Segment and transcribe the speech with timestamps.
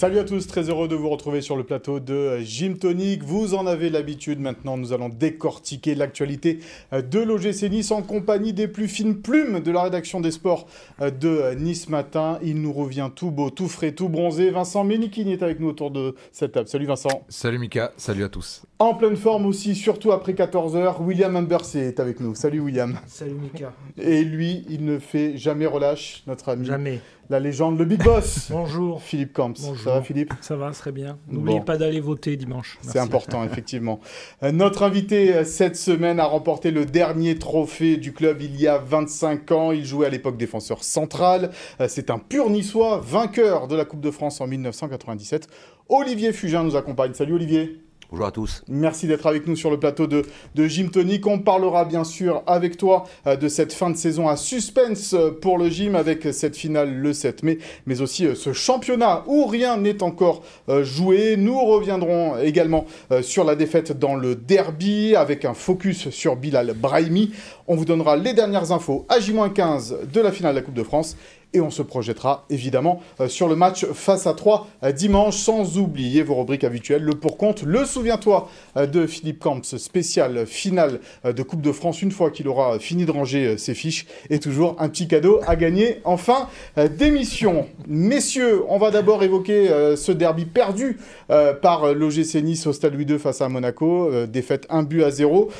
[0.00, 3.22] Salut à tous, très heureux de vous retrouver sur le plateau de Gym Tonic.
[3.22, 6.60] Vous en avez l'habitude maintenant, nous allons décortiquer l'actualité
[6.90, 10.68] de l'OGC Nice en compagnie des plus fines plumes de la rédaction des sports
[11.02, 12.38] de Nice Matin.
[12.42, 14.50] Il nous revient tout beau, tout frais, tout bronzé.
[14.50, 16.66] Vincent Ménikini est avec nous autour de cette table.
[16.66, 17.26] Salut Vincent.
[17.28, 18.62] Salut Mika, salut à tous.
[18.78, 22.34] En pleine forme aussi, surtout après 14h, William Ambersey est avec nous.
[22.34, 22.98] Salut William.
[23.06, 23.74] Salut Mika.
[23.98, 26.64] Et lui, il ne fait jamais relâche, notre ami.
[26.64, 27.00] Jamais.
[27.30, 28.48] La légende, le big boss.
[28.50, 29.00] Bonjour.
[29.00, 29.52] Philippe Camps.
[29.62, 29.78] Bonjour.
[29.84, 30.34] Ça va Philippe?
[30.40, 31.16] Ça va, très bien.
[31.28, 31.64] N'oubliez Bon.
[31.64, 32.76] pas d'aller voter dimanche.
[32.82, 34.00] C'est important, effectivement.
[34.42, 38.66] Euh, Notre invité euh, cette semaine a remporté le dernier trophée du club il y
[38.66, 39.70] a 25 ans.
[39.70, 41.52] Il jouait à l'époque défenseur central.
[41.80, 45.46] Euh, C'est un pur niçois, vainqueur de la Coupe de France en 1997.
[45.88, 47.14] Olivier Fugin nous accompagne.
[47.14, 47.80] Salut Olivier.
[48.10, 48.64] Bonjour à tous.
[48.66, 50.24] Merci d'être avec nous sur le plateau de,
[50.56, 51.24] de Gym Tonic.
[51.28, 55.58] On parlera bien sûr avec toi euh, de cette fin de saison à suspense pour
[55.58, 59.76] le gym avec cette finale le 7 mai, mais aussi euh, ce championnat où rien
[59.76, 61.36] n'est encore euh, joué.
[61.36, 62.84] Nous reviendrons également
[63.22, 67.30] sur la défaite dans le derby avec un focus sur Bilal Brahimi.
[67.68, 70.82] On vous donnera les dernières infos à J-15 de la finale de la Coupe de
[70.82, 71.16] France.
[71.52, 76.22] Et on se projettera évidemment euh, sur le match face à 3 dimanche, sans oublier
[76.22, 81.42] vos rubriques habituelles, le pour-compte, le souviens-toi euh, de Philippe Camps, spécial finale euh, de
[81.42, 84.76] Coupe de France, une fois qu'il aura fini de ranger euh, ses fiches, et toujours
[84.78, 87.66] un petit cadeau à gagner en fin euh, d'émission.
[87.86, 90.98] Messieurs, on va d'abord évoquer euh, ce derby perdu
[91.30, 95.02] euh, par l'OGC Nice au Stade Louis II face à Monaco, euh, défaite 1 but
[95.02, 95.50] à 0.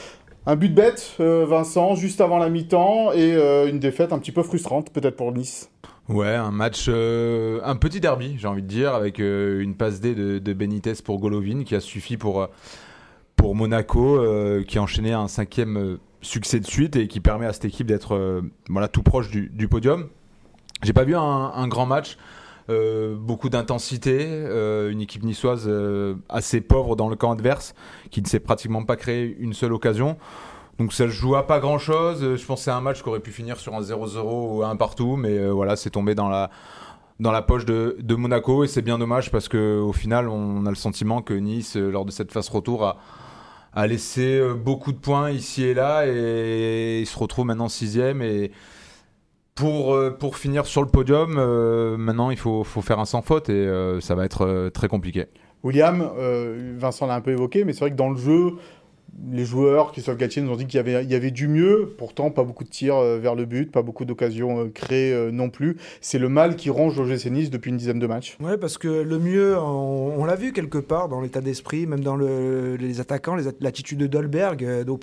[0.46, 4.32] Un but bête, euh, Vincent, juste avant la mi-temps, et euh, une défaite un petit
[4.32, 5.68] peu frustrante, peut-être pour Nice.
[6.10, 10.00] Ouais, un match, euh, un petit derby, j'ai envie de dire, avec euh, une passe
[10.00, 12.46] D de, Benitez pour Golovin qui a suffi pour, euh,
[13.36, 14.20] pour Monaco,
[14.66, 18.42] qui a enchaîné un cinquième succès de suite et qui permet à cette équipe d'être
[18.68, 20.08] voilà, tout proche du, podium.
[20.82, 22.18] J'ai pas vu un, grand match.
[22.68, 24.26] beaucoup d'intensité,
[24.90, 25.70] une équipe niçoise
[26.28, 27.74] assez pauvre dans le camp adverse,
[28.10, 30.18] qui ne s'est pratiquement pas créé une seule occasion.
[30.80, 32.36] Donc ça joue à pas grand chose.
[32.36, 34.76] Je pense que c'est un match qui aurait pu finir sur un 0-0 ou un
[34.76, 36.48] partout, mais euh, voilà, c'est tombé dans la,
[37.20, 40.76] dans la poche de, Monaco et c'est bien dommage parce qu'au final, on a le
[40.76, 42.96] sentiment que Nice, euh, lors de cette phase retour,
[43.74, 48.22] a, laissé euh, beaucoup de points ici et là et il se retrouve maintenant sixième
[48.22, 48.50] et
[49.54, 53.20] pour, euh, pour finir sur le podium, euh, maintenant il faut, faut faire un sans
[53.20, 55.26] faute et euh, ça va être euh, très compliqué.
[55.62, 58.52] William, euh, Vincent l'a un peu évoqué, mais c'est vrai que dans le jeu,
[59.32, 61.94] les joueurs, Christophe Galtier, nous ont dit qu'il y avait, du mieux.
[61.98, 65.30] Pourtant, pas beaucoup de tirs euh, vers le but, pas beaucoup d'occasions euh, créées euh,
[65.30, 65.76] non plus.
[66.00, 68.36] C'est le mal qui ronge l'OGC Nice depuis une dizaine de matchs.
[68.40, 72.16] Ouais, parce que le mieux, on, l'a vu quelque part dans l'état d'esprit, même dans
[72.16, 74.98] le- les attaquants, l'attitude de Dolberg, au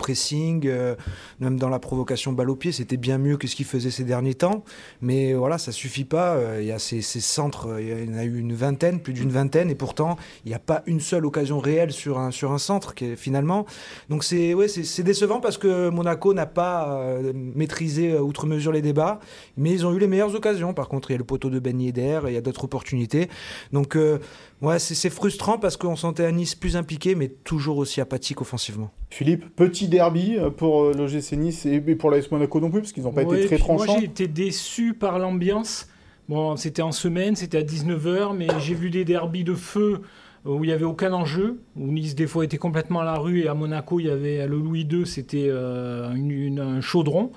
[1.40, 4.04] même dans la provocation balle au pied, c'était bien mieux que ce qu'il faisait ces
[4.04, 4.64] derniers temps.
[5.00, 6.38] Mais voilà, ça suffit pas.
[6.60, 9.70] Il y a ces, centres, il y en a eu une vingtaine, plus d'une vingtaine,
[9.70, 12.94] et pourtant, il n'y a pas une seule occasion réelle sur un, sur un centre,
[12.94, 13.66] qui est, finalement.
[14.08, 18.72] Donc c'est ouais, c'est décevant parce que Monaco n'a pas euh, maîtrisé euh, outre mesure
[18.72, 19.20] les débats,
[19.56, 20.74] mais ils ont eu les meilleures occasions.
[20.74, 22.64] Par contre, il y a le poteau de Ben Yedder, et il y a d'autres
[22.64, 23.28] opportunités.
[23.72, 24.18] Donc euh,
[24.62, 28.90] ouais, c'est frustrant parce qu'on sentait à Nice plus impliqué, mais toujours aussi apathique offensivement.
[29.10, 33.12] Philippe, petit derby pour l'OGC Nice et pour l'AS Monaco non plus, parce qu'ils n'ont
[33.12, 34.00] pas Ouais, été très puis Moi, tranchants.
[34.00, 35.88] j'ai été déçu par l'ambiance.
[36.28, 40.02] Bon, c'était en semaine, c'était à 19h, mais j'ai vu des derbies de feu
[40.44, 43.40] où il n'y avait aucun enjeu, où Nice, des fois, était complètement à la rue,
[43.40, 47.32] et à Monaco, il y avait le Louis II, c'était euh, une- une- un chaudron.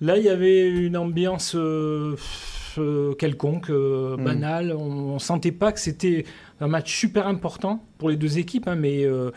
[0.00, 2.14] Là, il y avait une ambiance euh,
[2.78, 4.24] euh, quelconque, euh, Mm.
[4.24, 4.72] banale.
[4.78, 6.26] On ne sentait pas que c'était
[6.60, 9.30] un match super important pour les deux équipes, hein, mais euh,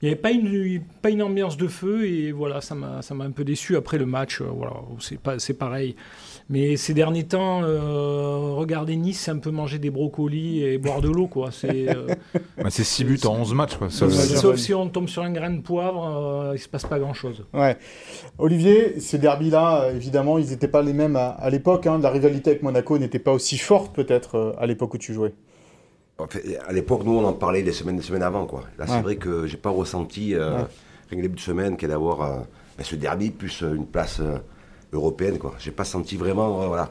[0.00, 3.30] il n'y avait pas une, pas une ambiance de feu, et voilà, ça m'a un
[3.32, 3.74] peu déçu.
[3.76, 5.96] Après le match, euh, voilà, c'est pas- c'est pareil.
[6.50, 11.00] Mais ces derniers temps, euh, regarder Nice, c'est un peu manger des brocolis et boire
[11.00, 11.50] de l'eau, quoi.
[11.50, 12.06] C'est, euh,
[12.58, 13.76] Bah, c'est 6 buts en 11 matchs.
[13.76, 13.88] Quoi.
[13.88, 17.44] Sauf si on tombe sur un grain de poivre, euh, il se passe pas grand-chose.
[17.54, 17.78] Ouais.
[18.38, 21.86] Olivier, ces derbys-là, euh, évidemment, ils n'étaient pas les mêmes à, à l'époque.
[21.86, 21.98] hein.
[22.02, 25.32] La rivalité avec Monaco n'était pas aussi forte, peut-être, euh, à l'époque où tu jouais.
[26.18, 28.44] En fait, à l'époque, nous, on en parlait des semaines, des semaines avant.
[28.46, 28.64] Quoi.
[28.78, 28.90] Là, Ouais.
[28.90, 30.56] c'est vrai que j'ai pas ressenti, euh, Ouais.
[30.58, 32.36] rien que le début de semaine, qu'est d'avoir euh,
[32.76, 34.36] ben, ce derby plus euh, une place euh,
[34.94, 35.38] européenne.
[35.38, 35.54] Quoi.
[35.58, 36.90] J'ai pas senti vraiment, euh, voilà,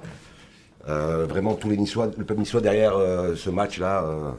[0.89, 4.03] euh, vraiment tous les Niçois, le peuple niçois derrière euh, ce match-là.
[4.03, 4.31] euh,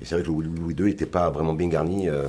[0.00, 2.24] et c'est vrai que le Louis II n'était pas vraiment bien garni euh,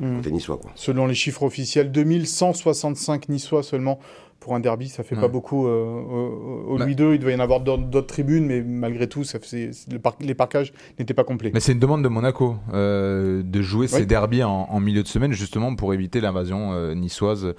[0.00, 0.16] Mm.
[0.16, 0.56] côté niçois.
[0.56, 0.72] Quoi.
[0.74, 4.00] Selon les chiffres officiels, 2165 Niçois seulement
[4.40, 5.20] pour un derby, ça fait Ouais.
[5.20, 5.68] pas beaucoup.
[5.68, 6.84] euh, au au Bah.
[6.86, 10.00] Louis II, il devait y en avoir d'autres tribunes, mais malgré tout, ça faisait- le
[10.00, 11.52] par- les parcages n'étaient pas complets.
[11.54, 13.98] Mais c'est une demande de Monaco euh, de jouer Oui.
[13.98, 17.54] ces derbies en, en milieu de semaine justement pour éviter l'invasion euh, niçoise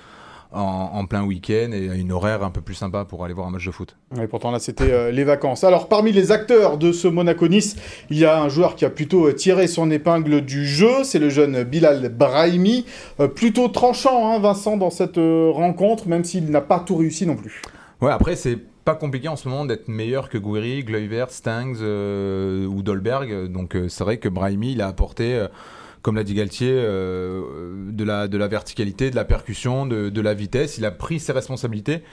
[0.53, 3.65] en, plein week-end et une horaire un peu plus sympa pour aller voir un match
[3.65, 3.95] de foot.
[4.21, 5.63] Et pourtant là c'était euh, les vacances.
[5.63, 7.75] Alors parmi les acteurs de ce Monaco-Nice,
[8.09, 11.19] il y a un joueur qui a plutôt euh, tiré son épingle du jeu, c'est
[11.19, 12.85] le jeune Bilal Brahimi,
[13.19, 17.35] euh, plutôt tranchant hein, Vincent dans cette rencontre, même s'il n'a pas tout réussi non
[17.35, 17.61] plus.
[18.01, 22.81] Ouais après c'est pas compliqué en ce moment d'être meilleur que Gouiri, Gluyver, Stangs ou
[22.83, 25.47] Dolberg, donc c'est vrai que Brahimi il a apporté
[26.03, 30.33] comme l'a dit Galtier, euh, de, la, de la verticalité, de la percussion, de, la
[30.33, 30.77] vitesse.
[30.77, 32.03] Il a pris ses responsabilités.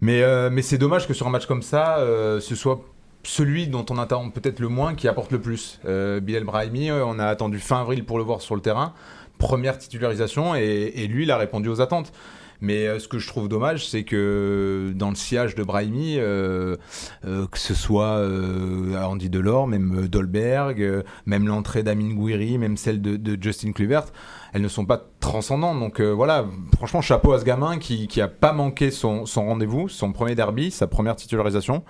[0.00, 2.80] Mais, euh, c'est dommage que sur un match comme ça, euh, ce soit
[3.24, 5.80] celui dont on attend peut-être le moins qui apporte le plus.
[6.22, 8.94] Bilal Brahimi, on a attendu fin avril pour le voir sur le terrain.
[9.38, 12.12] Première titularisation et lui, il a répondu aux attentes.
[12.60, 16.76] Mais euh, ce que je trouve dommage, c'est que dans le sillage de Brahimi, euh,
[17.24, 18.20] euh, que ce soit
[19.04, 24.06] Andy Delors, même Dolberg, même l'entrée d'Amin Gouiri, même celle de, Justin Kluivert,
[24.52, 25.78] elles ne sont pas transcendantes.
[25.78, 26.46] Donc voilà,
[26.76, 30.70] franchement, chapeau à ce gamin qui, qui a pas manqué son, rendez-vous, son premier derby,
[30.70, 31.82] sa première titularisation,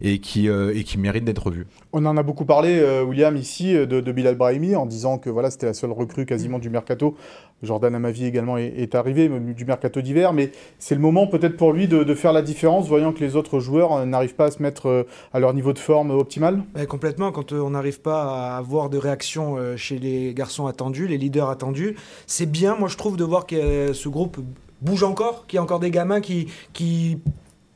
[0.00, 1.66] et qui, et qui mérite d'être vu.
[1.92, 5.50] On en a beaucoup parlé, William, ici, de, de, Bilal Brahimi, en disant que voilà,
[5.50, 7.16] c'était la seule recrue quasiment du mercato
[7.64, 11.88] Jordan Amavi également est, arrivé du mercato d'hiver, mais c'est le moment peut-être pour lui
[11.88, 14.86] de, faire la différence, voyant que les autres joueurs euh, n'arrivent pas à se mettre
[14.86, 15.02] euh,
[15.32, 18.98] à leur niveau de forme optimal Complètement, quand euh, on n'arrive pas à avoir de
[18.98, 21.96] réaction chez les garçons attendus, les leaders attendus,
[22.26, 24.38] c'est bien, moi je trouve, de voir que ce groupe
[24.80, 27.18] bouge encore, qu'il y a encore des gamins qui, qui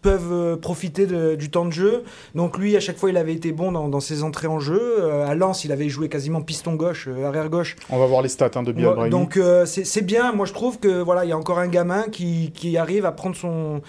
[0.02, 1.06] peuvent euh, profiter
[1.37, 2.05] du temps de jeu.
[2.35, 4.81] Donc lui, à chaque fois, il avait été bon dans, ses entrées en jeu.
[4.81, 7.76] Euh, à Lens, il avait joué quasiment piston gauche, euh, arrière gauche.
[7.90, 9.11] On va voir les stats hein, de Brahimi.
[9.11, 10.32] Donc c'est bien.
[10.32, 13.34] Moi, je trouve que voilà, il y a encore un gamin qui, arrive à prendre
[13.34, 13.81] son,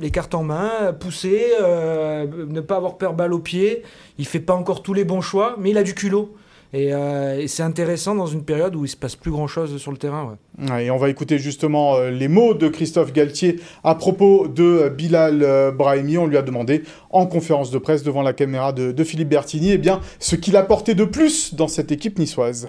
[0.00, 3.82] les cartes en main, pousser, ne pas avoir peur balle au pied.
[4.18, 6.34] Il fait pas encore tous les bons choix, mais il a du culot.
[6.74, 9.92] Euh, et, c'est intéressant dans une période où il se passe plus grand chose sur
[9.92, 10.36] le terrain.
[10.78, 15.42] et on va écouter justement euh, les mots de Christophe Galtier à propos de Bilal
[15.42, 16.18] euh, Brahimi.
[16.18, 19.78] On lui a demandé en conférence de presse devant la caméra de, Philippe Bertini eh
[19.78, 22.68] bien, ce qu'il apportait de plus dans cette équipe niçoise.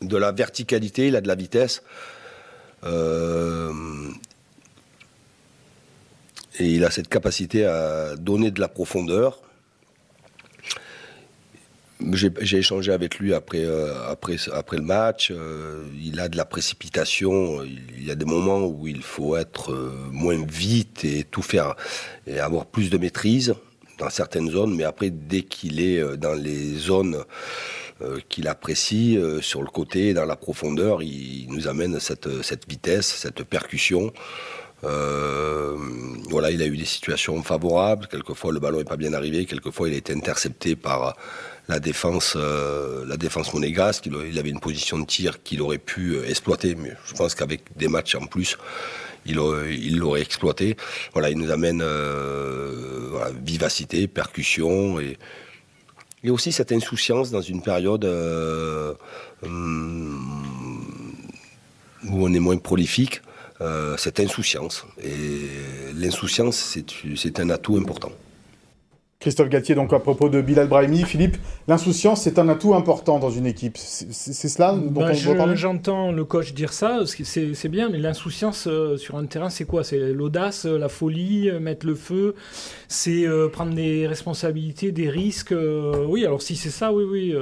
[0.00, 1.82] De la verticalité, il a de la vitesse.
[2.84, 2.88] et
[6.60, 9.43] il a cette capacité à donner de la profondeur
[12.12, 15.30] j'ai échangé avec lui après, euh, après, après le match.
[15.30, 17.62] Euh, il a de la précipitation.
[17.64, 21.74] Il y a des moments où il faut être euh, moins vite et tout faire
[22.26, 23.54] et avoir plus de maîtrise
[23.98, 24.74] dans certaines zones.
[24.74, 27.24] Mais après, dès qu'il est dans les zones
[28.28, 33.44] qu'il apprécie, sur le côté, dans la profondeur, il nous amène cette, cette vitesse, cette
[33.44, 34.12] percussion.
[34.82, 38.08] voilà, il a eu des situations favorables.
[38.08, 39.46] Quelquefois, le ballon n'est pas bien arrivé.
[39.46, 41.14] Quelquefois, il a été intercepté par
[41.68, 44.06] la défense, euh, la défense monégasque.
[44.06, 47.62] Il, avait une position de tir qu'il aurait pu euh, exploiter, mais je pense qu'avec
[47.76, 48.58] des matchs en plus,
[49.26, 50.76] il l'aurait exploité.
[51.14, 55.16] Voilà, il nous amène euh, vivacité, percussion et,
[56.22, 58.04] et aussi cette insouciance dans une période
[59.42, 60.20] hum,
[62.10, 63.22] où on est moins prolifique.
[63.96, 64.84] cette insouciance.
[65.02, 65.48] Et
[65.94, 66.76] l'insouciance,
[67.16, 68.12] c'est un atout important.
[69.24, 73.30] Christophe Galtier, donc à propos de Bilal Brahimi, Philippe, l'insouciance c'est un atout important dans
[73.30, 73.78] une équipe.
[73.78, 75.56] C'est cela dont bah, on parler?
[75.56, 79.82] J'entends le coach dire ça, c'est bien, mais l'insouciance euh, sur un terrain, c'est quoi?
[79.82, 82.34] C'est l'audace, la folie, euh, mettre le feu,
[82.88, 85.54] c'est euh, prendre des responsabilités, des risques.
[86.06, 87.34] oui, alors si c'est ça, oui, oui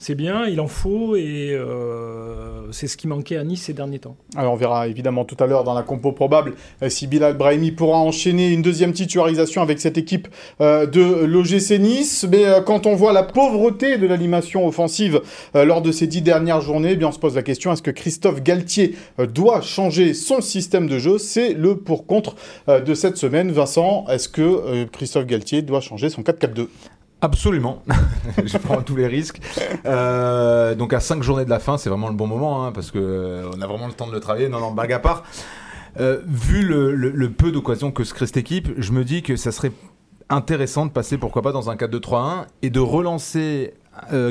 [0.00, 3.98] c'est bien, il en faut et euh, c'est ce qui manquait à Nice ces derniers
[3.98, 4.16] temps.
[4.36, 7.72] Alors on verra évidemment tout à l'heure dans la compo probable euh, si Bilal Brahimi
[7.72, 10.28] pourra enchaîner une deuxième titularisation avec cette équipe
[10.60, 12.24] euh, de l'OGC Nice.
[12.30, 15.20] Mais quand on voit la pauvreté de l'animation offensive
[15.54, 17.90] lors de ces dix dernières journées, eh bien on se pose la question est-ce que
[17.90, 18.94] Christophe Galtier
[19.32, 21.18] doit changer son système de jeu?
[21.18, 22.36] C'est le pour-contre
[22.68, 23.50] de cette semaine.
[23.50, 26.68] Vincent, est-ce que Christophe Galtier doit changer son 4-4-2
[27.20, 27.82] Absolument,
[28.44, 29.40] je prends tous les risques.
[29.86, 32.92] Euh, donc à 5 journées de la fin, c'est vraiment le bon moment, hein, parce
[32.92, 34.48] qu'on euh, on a vraiment le temps de le travailler.
[34.48, 35.24] Non, non, bague à part.
[35.98, 39.50] Euh, vu le, peu d'occasions que se crée cette équipe, je me dis que ça
[39.50, 39.72] serait
[40.28, 43.74] intéressant de passer, pourquoi pas, dans un 4-2-3-1 et de relancer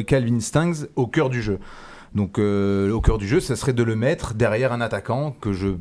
[0.06, 1.60] Calvin Stangs au cœur du jeu.
[2.16, 5.74] Donc au cœur du jeu, ça serait de le mettre derrière un attaquant que je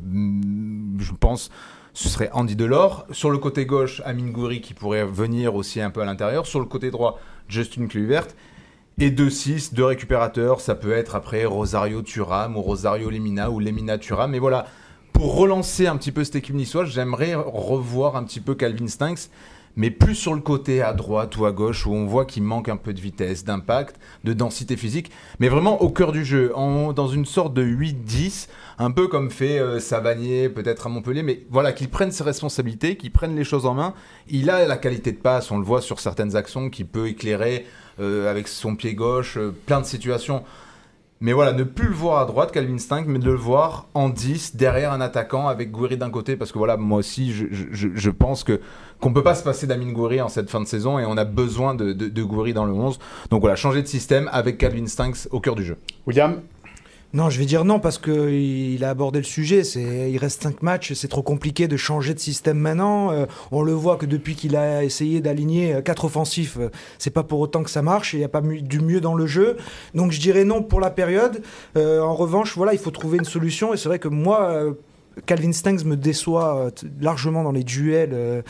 [1.19, 1.51] pense
[1.97, 3.07] ce serait Andy Delors.
[3.11, 6.45] Sur le côté gauche, Amin Gouiri qui pourrait venir aussi un peu à l'intérieur.
[6.45, 8.27] Sur le côté droit, Justin Kluivert.
[8.99, 10.61] Et 2-6, deux récupérateurs.
[10.61, 14.29] Ça peut être après Rosario Turam ou Rosario Lemina ou Lemina Turam.
[14.29, 14.67] Mais voilà,
[15.11, 19.31] pour relancer un petit peu cette équipe niçoise, j'aimerais revoir un petit peu Calvin Stinks
[19.77, 22.67] mais plus sur le côté à droite ou à gauche où on voit qu'il manque
[22.67, 26.91] un peu de vitesse, d'impact, de densité physique, mais vraiment au cœur du jeu, en,
[26.91, 31.45] dans une sorte de 8-10, un peu comme fait euh, Savanier peut-être à Montpellier, mais
[31.49, 33.93] voilà, qu'il prenne ses responsabilités, qu'il prenne les choses en main.
[34.27, 37.65] Il a la qualité de passe, on le voit sur certaines actions, qui peut éclairer
[37.99, 40.43] euh, avec son pied gauche euh, plein de situations.
[41.19, 44.09] Mais voilà, ne plus le voir à droite, Calvin Stink, mais de le voir en
[44.09, 47.87] 10, derrière un attaquant, avec Gouiri d'un côté, parce que voilà, moi aussi, je, je,
[47.93, 48.59] je pense que
[48.99, 51.25] qu'on peut pas se passer d'Amine Gouiri en cette fin de saison, et on a
[51.25, 52.99] besoin de, de, de dans le 11.
[53.31, 55.77] Donc voilà, changer de système avec Calvin Stinks au cœur du jeu.
[56.05, 56.41] William?
[57.13, 59.61] Non, je vais dire non parce qu'il a abordé le sujet.
[59.61, 63.11] Il reste 5 matchs, c'est trop compliqué de changer de système maintenant.
[63.11, 67.11] Euh, on le voit que depuis qu'il a essayé d'aligner euh, quatre offensifs, euh, c'est
[67.11, 68.13] pas pour autant que ça marche.
[68.13, 69.55] Il n'y a pas du mieux dans le jeu.
[69.95, 71.41] Donc je dirais non pour la période.
[71.75, 73.73] En revanche, voilà, il faut trouver une solution.
[73.73, 74.75] Et c'est vrai que moi.
[75.25, 76.69] Calvin Stanks me déçoit euh,
[77.01, 78.11] largement dans les duels.
[78.13, 78.41] euh,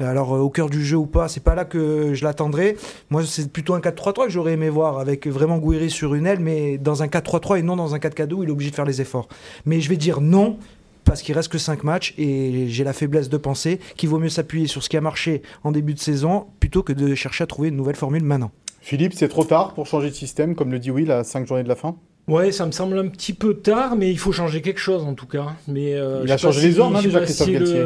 [0.00, 2.76] alors euh, au cœur du jeu ou pas, c'est pas là que je l'attendrais.
[3.10, 6.40] Moi, c'est plutôt un 4-3-3 que j'aurais aimé voir avec vraiment Gouiri sur une aile,
[6.40, 8.84] mais dans un 4-3-3 et non dans un 4-4-2 où il est obligé de faire
[8.84, 9.28] les efforts.
[9.64, 10.58] Mais je vais dire non
[11.04, 14.28] parce qu'il reste que 5 matchs et j'ai la faiblesse de penser qu'il vaut mieux
[14.28, 17.46] s'appuyer sur ce qui a marché en début de saison plutôt que de chercher à
[17.46, 18.50] trouver une nouvelle formule maintenant.
[18.80, 21.64] Philippe, c'est trop tard pour changer de système, comme le dit Will, à 5 journées
[21.64, 21.96] de la fin?
[22.28, 25.14] Ouais, ça me semble un petit peu tard, mais il faut changer quelque chose en
[25.14, 25.46] tout cas.
[25.68, 27.82] Mais euh, Il a changé les ordres, hein, déjà, Christophe si le- Galtier.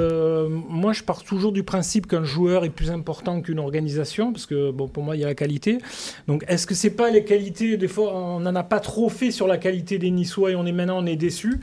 [0.69, 4.71] Moi, je pars toujours du principe qu'un joueur est plus important qu'une organisation, parce que
[4.71, 5.79] bon, pour moi, il y a la qualité.
[6.27, 9.31] Donc, est-ce que c'est pas les qualités Des fois, on n'en a pas trop fait
[9.31, 11.61] sur la qualité des Niçois et on est maintenant on est déçu.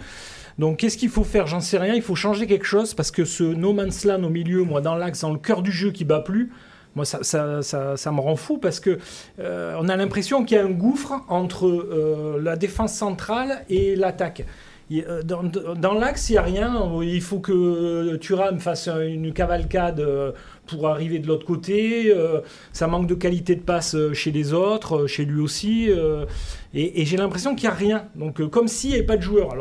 [0.60, 1.48] Donc, qu'est-ce qu'il faut faire?
[1.48, 1.96] J'en sais rien.
[1.96, 4.96] Il faut changer quelque chose parce que ce no man's land au milieu, moi, dans
[4.96, 6.52] l'axe, dans le cœur du jeu qui bat plus.
[6.96, 8.98] Moi, ça, ça, ça, me rend fou parce que
[9.40, 13.96] euh, on a l'impression qu'il y a un gouffre entre euh, la défense centrale et
[13.96, 14.46] l'attaque.
[14.92, 16.92] Euh, Dans, l'axe, il n'y a rien.
[17.04, 20.04] Il faut que Thuram fasse une cavalcade
[20.66, 22.14] pour arriver de l'autre côté.
[22.72, 25.90] Ça manque de qualité de passe chez les autres, chez lui aussi.
[26.74, 28.06] Et, j'ai l'impression qu'il n'y a rien.
[28.16, 29.56] Donc, comme s'il n'y avait pas de joueur.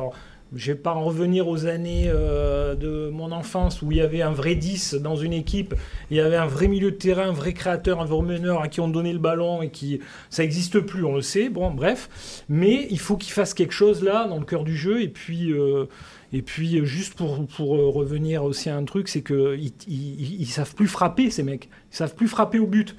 [0.56, 4.22] Je vais pas en revenir aux années euh, de mon enfance où il y avait
[4.22, 5.74] un vrai 10 dans une équipe,
[6.10, 8.68] il y avait un vrai milieu de terrain, un vrai créateur, un vrai meneur à
[8.68, 11.48] qui on donnait le ballon et qui ça n'existe plus, on le sait.
[11.48, 15.02] Bon, bref, mais il faut qu'il fasse quelque chose là dans le cœur du jeu
[15.02, 15.86] et puis euh,
[16.32, 20.40] et puis euh, juste pour pour revenir aussi à un truc, c'est que ils, ils,
[20.40, 22.96] ils savent plus frapper ces mecs, ils savent plus frapper au but.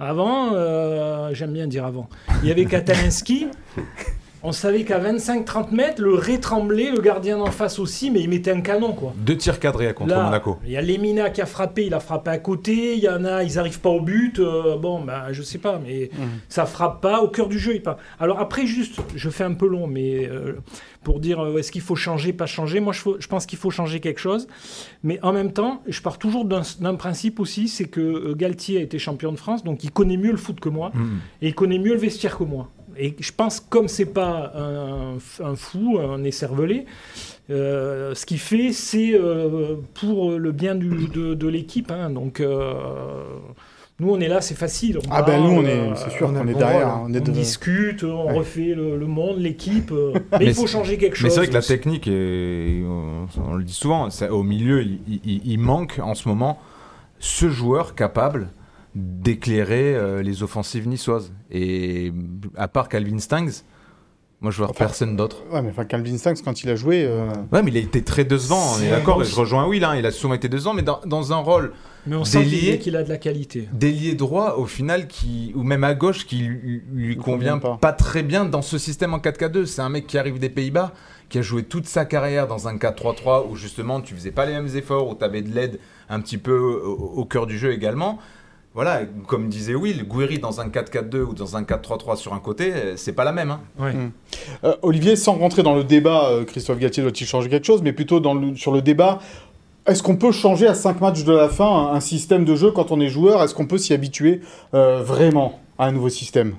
[0.00, 2.08] Avant, euh, j'aime bien dire avant,
[2.42, 3.48] il y avait Katalinski.
[4.44, 8.28] On savait qu'à 25-30 mètres, le Ré tremblait, le gardien d'en face aussi, mais il
[8.28, 9.12] mettait un canon, quoi.
[9.16, 10.58] Deux tirs cadrés contre Là, Monaco.
[10.64, 12.94] Il y a Lemina qui a frappé, il a frappé à côté.
[12.94, 14.38] Il y en a, ils n'arrivent pas au but.
[14.38, 16.10] euh, bon, ben, je sais pas, mais
[16.48, 17.20] ça frappe pas.
[17.20, 17.98] Au cœur du jeu, il pas.
[18.20, 20.52] Alors après, juste, je fais un peu long, mais euh,
[21.02, 23.58] pour dire euh, est-ce qu'il faut changer, pas changer, moi je, faut- je pense qu'il
[23.58, 24.46] faut changer quelque chose.
[25.02, 28.82] Mais en même temps, je pars toujours d'un principe aussi c'est que euh, Galtier a
[28.82, 31.18] été champion de France, donc il connaît mieux le foot que moi Mm.
[31.42, 32.70] et il connaît mieux le vestiaire que moi.
[32.98, 36.84] Et je pense, comme c'est pas un, un fou, un écervelé,
[37.50, 41.90] euh, ce qu'il fait, c'est euh, pour le bien du- de, de l'équipe.
[41.90, 42.10] hein.
[42.10, 42.72] Donc, euh,
[44.00, 44.98] nous, on est là, c'est facile.
[44.98, 47.00] On Ah ben nous, on est, c'est sûr qu'on est derrière.
[47.02, 48.34] On est on de- discute, on Ouais.
[48.38, 49.90] refait le, le monde, l'équipe.
[49.92, 51.24] euh, mais, Mais il faut changer quelque chose.
[51.24, 54.98] Mais c'est vrai que la technique, est- on, on le dit souvent, au milieu, il,
[55.24, 56.58] il- il manque en ce moment
[57.20, 58.48] ce joueur capable
[58.94, 61.32] d'éclairer euh, les offensives niçoises.
[61.50, 62.12] Et
[62.56, 63.62] à part Calvin Stangs,
[64.40, 65.42] moi je vois Enfin, personne d'autre.
[65.52, 68.02] Ouais, mais enfin, Calvin Stanks, quand il a joué, euh, Ouais, mais il a été
[68.02, 70.82] très décevant, on est d'accord, je rejoins Will, hein, il a souvent été décevant, mais
[70.82, 71.72] dans, dans un rôle
[72.06, 72.78] Mais on sent qu'il délié.
[72.78, 73.68] qu'il a de la qualité.
[73.72, 77.78] d'ailier droit, au final, qui, ou même à gauche, qui lui, lui convient convient pas.
[77.78, 77.92] pas.
[77.92, 79.66] très bien dans ce système en 4K2.
[79.66, 80.92] C'est un mec qui arrive des Pays-Bas,
[81.28, 84.52] qui a joué toute sa carrière dans un 4-3-3 où justement tu faisais pas les
[84.52, 85.78] mêmes efforts, où tu avais de l'aide
[86.08, 88.18] un petit peu au, au cœur du jeu également.
[88.78, 92.72] Voilà, comme disait Will, Gouiri dans un 4-4-2 ou dans un 4-3-3 sur un côté,
[92.72, 93.50] euh, c'est pas la même.
[93.50, 93.60] hein.
[93.76, 93.92] Ouais.
[94.62, 97.92] Euh, Olivier, sans rentrer dans le débat, euh, Christophe Galtier doit-il changer quelque chose, mais
[97.92, 99.18] plutôt dans le- sur le débat,
[99.84, 102.70] est-ce qu'on peut changer à 5 matchs de la fin un, un système de jeu
[102.70, 103.42] quand on est joueur?
[103.42, 104.42] Est-ce qu'on peut s'y habituer
[104.74, 106.54] euh, vraiment à un nouveau système?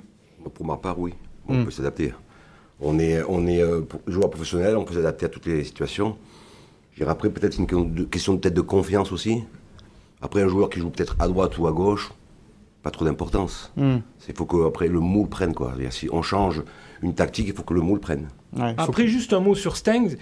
[0.52, 1.14] Pour ma part, oui.
[1.48, 1.64] On Mm.
[1.64, 2.12] peut s'adapter.
[2.82, 6.18] On est, on est euh, pour- joueur professionnel, on peut s'adapter à toutes les situations.
[6.92, 9.42] Je dirais après, peut-être une question de, question de tête de confiance aussi.
[10.22, 12.12] Après, un joueur qui joue peut-être à droite ou à gauche,
[12.82, 13.72] pas trop d'importance.
[13.76, 15.54] Il faut que après le moule prenne.
[15.54, 15.74] Quoi.
[15.90, 16.62] Si on change
[17.02, 18.28] une tactique, il faut que le moule prenne.
[18.56, 20.16] Ouais, Après, juste un mot sur Stengs.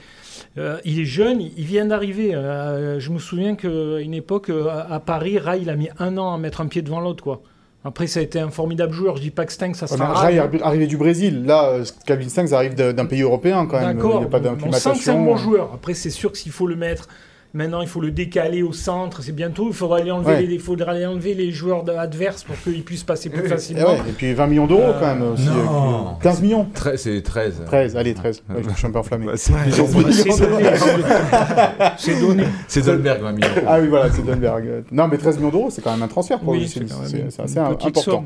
[0.57, 2.35] Euh, il est jeune, il vient d'arriver.
[2.35, 6.17] Euh, je me souviens qu'à une époque, euh, à Paris, Rai, il a mis un
[6.19, 7.23] an à mettre un pied devant l'autre.
[7.25, 7.43] quoi.
[7.85, 9.17] Après, ça a été un formidable joueur.
[9.17, 11.45] Je dis pas que Stengs, ça sera Rai, est arrivé du Brésil.
[11.45, 13.99] Là, Calvin Stanks arrive d'un pays européen quand même.
[13.99, 15.71] Il n'y a pas on sent que c'est un bon joueur.
[15.75, 17.09] Après, c'est sûr que s'il faut le mettre
[17.55, 19.23] Maintenant, il faut le décaler au centre.
[19.23, 19.67] C'est bientôt.
[19.69, 20.43] Il faudra aller enlever, Ouais.
[20.43, 23.47] les, il faudra aller enlever les joueurs adverses pour qu'ils puissent passer plus.
[23.47, 23.93] Et, facilement.
[23.93, 25.47] ouais, et puis 20 millions d'euros Euh, quand même aussi.
[25.47, 25.53] non.
[25.53, 27.63] euh, 15 millions Tre- C'est 13.
[27.67, 28.43] 13, allez, 13.
[28.51, 29.27] Ouais, je suis un peu enflammé.
[29.27, 29.53] Ouais, c'est-
[32.21, 32.45] donné.
[32.67, 33.49] C'est Dolberg, 20 millions.
[33.67, 34.85] Ah oui, voilà, c'est Dunberg.
[34.93, 38.01] Non, mais 13 millions d'euros, c'est quand même un transfert pour Oui, c'est assez important.
[38.01, 38.25] somme.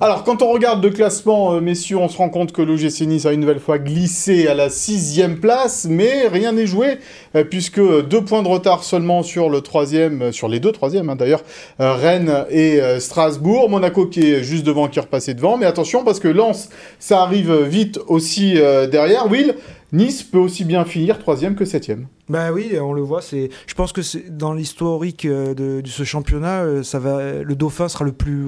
[0.00, 3.26] Alors, quand on regarde le classement, euh, messieurs, on se rend compte que l'OGC Nice
[3.26, 6.98] a une nouvelle fois glissé à la sixième place, mais rien n'est joué,
[7.34, 11.10] euh, puisque deux points de retard seulement sur le troisième, euh, sur les deux troisièmes
[11.10, 11.42] hein, d'ailleurs,
[11.80, 13.68] euh, Rennes et euh, Strasbourg.
[13.68, 17.22] Monaco qui est juste devant, qui est repassé devant, mais attention parce que Lens, ça
[17.22, 18.54] arrive vite aussi
[18.90, 19.30] derrière.
[19.30, 19.54] Will,
[19.92, 22.06] Nice peut aussi bien finir troisième que septième.
[22.30, 23.22] Bah oui, on le voit.
[23.22, 27.54] C'est, je pense que c'est dans l'historique euh, de, ce championnat, euh, ça va, le
[27.56, 28.46] Dauphin sera euh, le plus-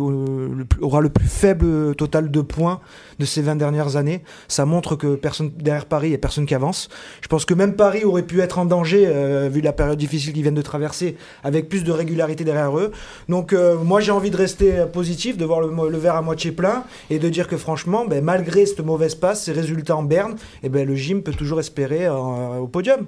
[0.81, 2.79] aura le plus faible total de points
[3.19, 4.23] de ces 20 dernières années.
[4.47, 6.91] Ça montre que personne derrière Paris, il n'y a personne qui avance.
[7.23, 9.11] Je pense que même Paris aurait pu être en danger
[9.51, 12.93] vu la période difficile qu'ils viennent de traverser, avec plus de régularité derrière eux.
[13.29, 13.53] Donc
[13.85, 17.29] moi j'ai envie de rester positif, de voir le, verre à moitié plein et de
[17.29, 20.95] dire que franchement, ben, malgré cette mauvaise passe, ces résultats en berne, eh ben, le
[20.95, 23.07] gym peut toujours espérer au podium.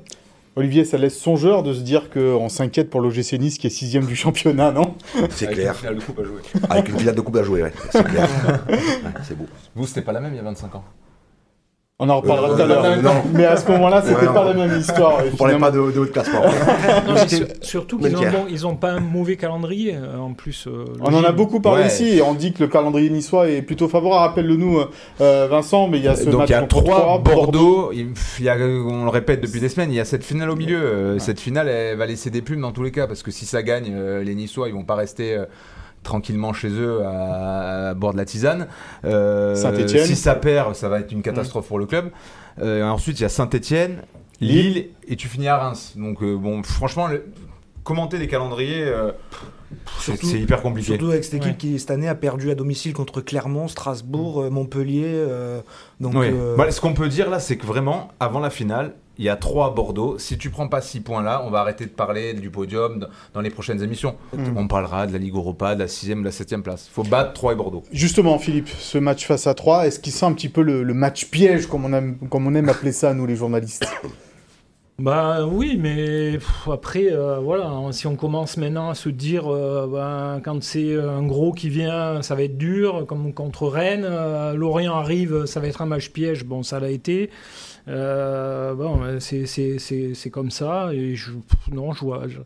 [0.57, 4.07] Olivier, ça laisse songeur de se dire qu'on s'inquiète pour l'OGC Nice qui est sixième
[4.07, 4.95] du championnat, non?
[5.31, 5.73] C'est Avec clair.
[5.73, 6.41] une finale de coupe à jouer.
[6.71, 7.73] Avec une finale de coupe à jouer, ouais.
[7.91, 8.29] C'est clair.
[8.69, 8.79] Ouais,
[9.25, 9.47] c'est beau.
[9.75, 10.85] Vous, c'était pas la même il y a 25 ans?
[12.01, 13.03] On en reparlera Euh, tout à l'heure.
[13.03, 13.23] non.
[13.35, 14.33] Mais à ce moment-là, c'était Ouais, non.
[14.35, 15.21] pas la même histoire.
[15.33, 16.41] On parlait pas de, de haut de classement.
[17.07, 18.33] Non, mais C'était- sur- surtout qu'ils ont, Melchior.
[18.43, 20.67] bon, ils ont pas un mauvais calendrier euh, en plus.
[20.67, 21.87] euh, On en a beaucoup parlé Ouais.
[21.89, 24.31] ici et on dit que le calendrier niçois est plutôt favorable.
[24.31, 26.61] Rappelle-le nous, euh, euh, Vincent, mais il y a ce Donc match il y a
[26.63, 28.09] contre 3 Troyes, Bordeaux, il
[28.41, 30.57] il y a, on le répète depuis des semaines, il y a cette finale au
[30.57, 30.83] milieu.
[30.83, 33.47] Euh, Cette finale, elle va laisser des plumes dans tous les cas, parce que si
[33.47, 35.45] ça gagne, euh, les Niçois, ils vont pas rester euh,
[36.05, 38.69] tranquillement chez eux à, à bord de la tisane.
[39.05, 39.55] Euh.
[40.05, 42.11] Si ça perd, ça va être une catastrophe pour le club.
[42.63, 44.03] Euh, ensuite, il y a Saint-Etienne,
[44.41, 45.95] Lille, et tu finis à Reims.
[45.97, 47.25] Donc euh, bon, franchement, le-
[47.83, 49.11] commenter les calendriers, euh,
[49.99, 50.93] c'est hyper compliqué.
[50.93, 51.57] Surtout avec cette équipe Ouais.
[51.57, 55.03] qui, cette année, a perdu à domicile contre Clermont, Strasbourg, Montpellier.
[55.07, 55.61] euh,
[56.01, 56.29] donc, Oui.
[56.33, 59.29] euh, Voilà, ce qu'on peut dire là, c'est que vraiment, avant la finale, il y
[59.29, 60.19] a 3 à Bordeaux.
[60.19, 63.41] Si tu prends pas 6 points là, on va arrêter de parler du podium dans-
[63.41, 64.17] les prochaines émissions.
[64.33, 64.57] Mm.
[64.57, 66.89] On parlera de la Ligue Europa, de la 6 de la 7 place.
[66.91, 67.83] faut battre 3 et Bordeaux.
[67.93, 70.95] Justement, Philippe, ce match face à 3, est-ce qu'il sent un petit peu le, le
[70.95, 73.87] match piège, comme on, aime, comme on aime appeler ça, nous les journalistes
[75.01, 79.53] Bah oui, mais pff, après, euh, voilà, hein, si on commence maintenant à se dire,
[79.53, 84.07] euh, ben, quand c'est un gros qui vient, ça va être dur, comme contre Rennes,
[84.09, 87.31] euh, Lorient arrive, ça va être un match piège, bon, ça l'a été.
[87.89, 89.47] Euh, bon, c'est-
[90.31, 91.33] comme ça, et je,
[91.73, 92.39] non, je vois, je,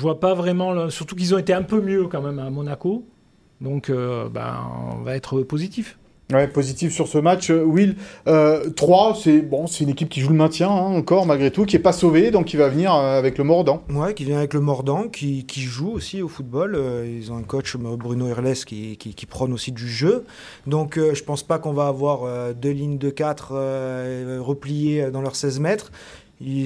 [0.00, 3.06] vois pas vraiment, surtout qu'ils ont été un peu mieux quand même à Monaco,
[3.60, 4.56] donc euh, ben,
[4.92, 5.97] on va être positif.
[6.30, 7.50] Ouais, positif sur ce match.
[7.50, 11.24] Euh, Will, euh, 3, c'est bon, c'est une équipe qui joue le maintien hein, encore,
[11.24, 13.82] malgré tout, qui est pas sauvée, donc qui va venir euh, avec le mordant.
[13.88, 16.74] Ouais, qui vient avec le mordant, qui, joue aussi au football.
[16.74, 20.26] Euh, ils ont un coach, euh, Bruno Irles, qui, prône aussi du jeu.
[20.66, 25.22] Donc euh, je pense pas qu'on va avoir euh, deux lignes de 4 repliées dans
[25.22, 25.90] leurs 16 mètres.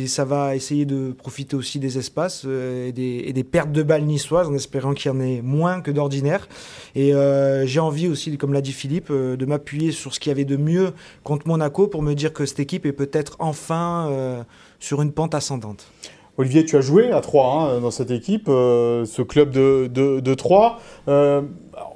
[0.06, 4.46] Ça va essayer de profiter aussi des espaces euh, et, des, pertes de balles niçoises
[4.46, 6.46] en espérant qu'il y en ait moins que d'ordinaire.
[6.94, 10.28] Et euh, j'ai envie aussi, comme l'a dit Philippe, euh, de m'appuyer sur ce qu'il
[10.28, 10.92] y avait de mieux
[11.24, 14.44] contre Monaco pour me dire que cette équipe est peut-être enfin
[14.78, 15.90] sur une pente ascendante.
[16.36, 20.80] Olivier, tu as joué à 3 dans cette équipe, ce club de, de, de 3.
[21.06, 21.44] Alors,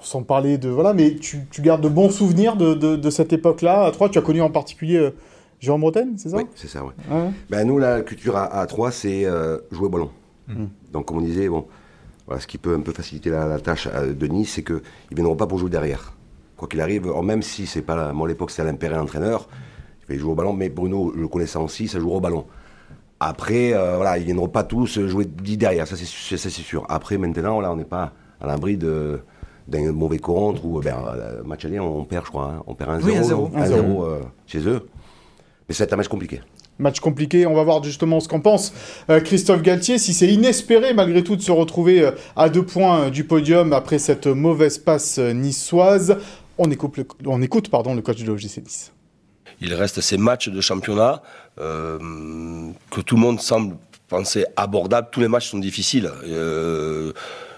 [0.01, 0.69] sans parler de.
[0.69, 4.09] Voilà, mais tu, gardes de bons souvenirs de, cette époque-là à 3.
[4.09, 5.11] Tu as connu en particulier
[5.57, 6.93] euh, Jérôme Bretagne, c'est ça Oui, c'est ça, ouais.
[7.11, 7.31] Ouais.
[7.51, 10.11] Ben, nous, la culture à, à 3, c'est euh, jouer au ballon.
[10.49, 10.69] Mhm.
[10.93, 11.67] Donc, comme on disait, bon,
[12.27, 14.77] voilà, ce qui peut un peu faciliter la, la tâche à- de Nice, c'est qu'ils
[15.11, 16.13] ne viendront pas pour jouer derrière.
[16.57, 18.97] Quoi qu'il arrive, or, même si c'est pas la, moi à l'époque c'était Alain Perret
[18.97, 19.47] l'entraîneur,
[20.03, 22.47] il fallait jouer au ballon, mais Bruno, le connaissant aussi, ça jouera au ballon.
[23.21, 26.85] Après, euh, voilà, ils viendront pas tous jouer dit derrière, ça c'est ça, c'est sûr.
[26.89, 29.21] Après, maintenant, voilà, on n'est pas à l'abri de
[29.69, 30.95] d'un mauvais contre ou ben,
[31.39, 32.63] le match aller, on perd, je crois, hein.
[32.69, 33.31] on perd 1-0 Oui, 1-0.
[33.31, 34.87] non 1-0 euh, chez eux.
[35.69, 36.41] Mais c'est un match compliqué.
[36.79, 38.73] Match compliqué, on va voir justement ce qu'en pense
[39.09, 43.01] euh, Christophe Galtier, si c'est inespéré malgré tout de se retrouver euh, à deux points
[43.01, 46.19] euh, du podium après cette mauvaise passe niçoise.
[46.59, 48.93] On écoute, le, on écoute pardon, le coach de l'OGC Nice.
[49.61, 51.23] Il reste ces matchs de championnat
[51.59, 51.99] euh,
[52.91, 53.77] que tout le monde semble
[54.09, 55.09] penser abordables.
[55.11, 56.11] Tous les matchs sont difficiles.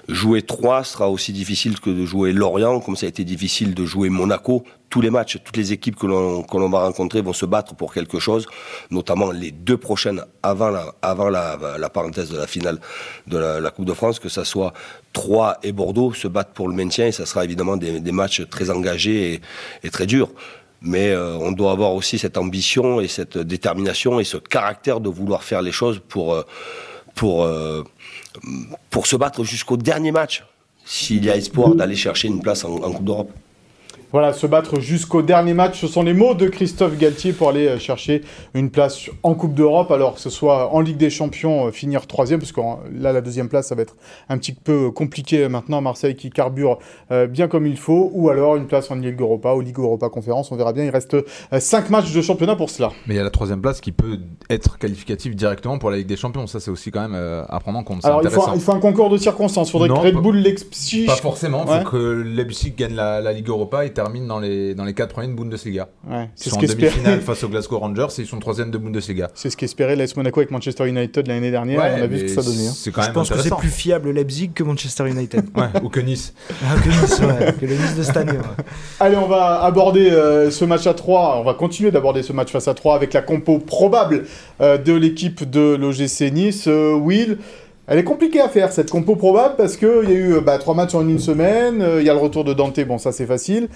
[0.08, 3.84] Jouer 3 sera aussi difficile que de jouer Lorient, comme ça a été difficile de
[3.84, 4.64] jouer Monaco.
[4.88, 7.74] Tous les matchs, toutes les équipes que l'on que l'on va rencontrer vont se battre
[7.74, 8.46] pour quelque chose,
[8.90, 12.80] notamment les deux prochaines avant la, avant la, la parenthèse de la finale
[13.26, 14.72] de la, Coupe de France, que ça soit
[15.12, 18.48] Troyes et Bordeaux se battent pour le maintien et ça sera évidemment des, des matchs
[18.48, 19.40] très engagés et,
[19.82, 20.30] et très durs
[20.80, 25.08] mais euh, on doit avoir aussi cette ambition et cette détermination et ce caractère de
[25.08, 26.42] vouloir faire les choses pour, euh,
[27.14, 27.82] pour, euh,
[28.90, 30.44] pour se battre jusqu'au dernier match,
[30.84, 33.30] s'il y a espoir d'aller chercher une place en, Coupe d'Europe.
[34.10, 37.66] Voilà, se battre jusqu'au dernier match, ce sont les mots de Christophe Galtier pour aller
[37.68, 38.22] euh, chercher
[38.54, 42.06] une place en Coupe d'Europe, alors que ce soit en Ligue des Champions, euh, finir
[42.06, 42.64] troisième, parce que euh,
[42.98, 43.96] là, la deuxième place, ça va être
[44.30, 46.78] un petit peu compliqué maintenant, Marseille qui carbure
[47.10, 50.08] euh, bien comme il faut, ou alors une place en Ligue Europa ou Ligue Europa
[50.08, 51.22] Conférence, on verra bien, il reste euh,
[51.60, 52.90] cinq matchs de championnat pour cela.
[53.06, 54.18] Mais il y a la troisième place qui peut
[54.48, 56.46] être qualificative directement pour la Ligue des Champions.
[56.46, 58.04] Ça, c'est aussi quand même euh, à prendre en compte.
[58.06, 60.36] Alors il faut, il faut un concours de circonstances, il faudrait Non, que Red Bull
[60.36, 61.06] l'exige.
[61.06, 61.64] Pas forcément.
[61.66, 61.82] Il Ouais.
[61.84, 65.10] faut que Leipzig gagne la, la Ligue Europa et termine dans les, dans les quatre
[65.12, 65.88] premiers de Bundesliga.
[66.08, 68.78] Ouais, Ils sont ce en demi-finale face aux Glasgow Rangers et ils sont troisième de
[68.78, 69.28] Bundesliga.
[69.34, 71.80] C'est ce qu'espérait l'AS Monaco avec Manchester United l'année dernière.
[71.80, 72.68] Ouais, on a vu ce que ça donnait.
[72.68, 72.72] hein.
[73.06, 75.46] Je pense que c'est plus fiable Leipzig que Manchester United.
[75.56, 76.32] Ouais, ou que Nice.
[76.62, 78.32] Ah, que Nice, ouais, que le Nice de cette année.
[78.32, 78.64] ouais.
[79.00, 81.38] Allez, on va aborder euh, ce match à 3.
[81.40, 84.26] On va continuer d'aborder ce match face à 3 avec la compo probable
[84.60, 86.68] euh, de l'équipe de l'OGC Nice.
[86.68, 87.38] Euh, Will,
[87.88, 90.58] elle est compliquée à faire cette compo probable parce qu'il y a eu euh, bah,
[90.58, 91.80] 3 matchs en une semaine.
[91.80, 93.68] euh, Il y a le retour de Dante, bon, ça c'est facile.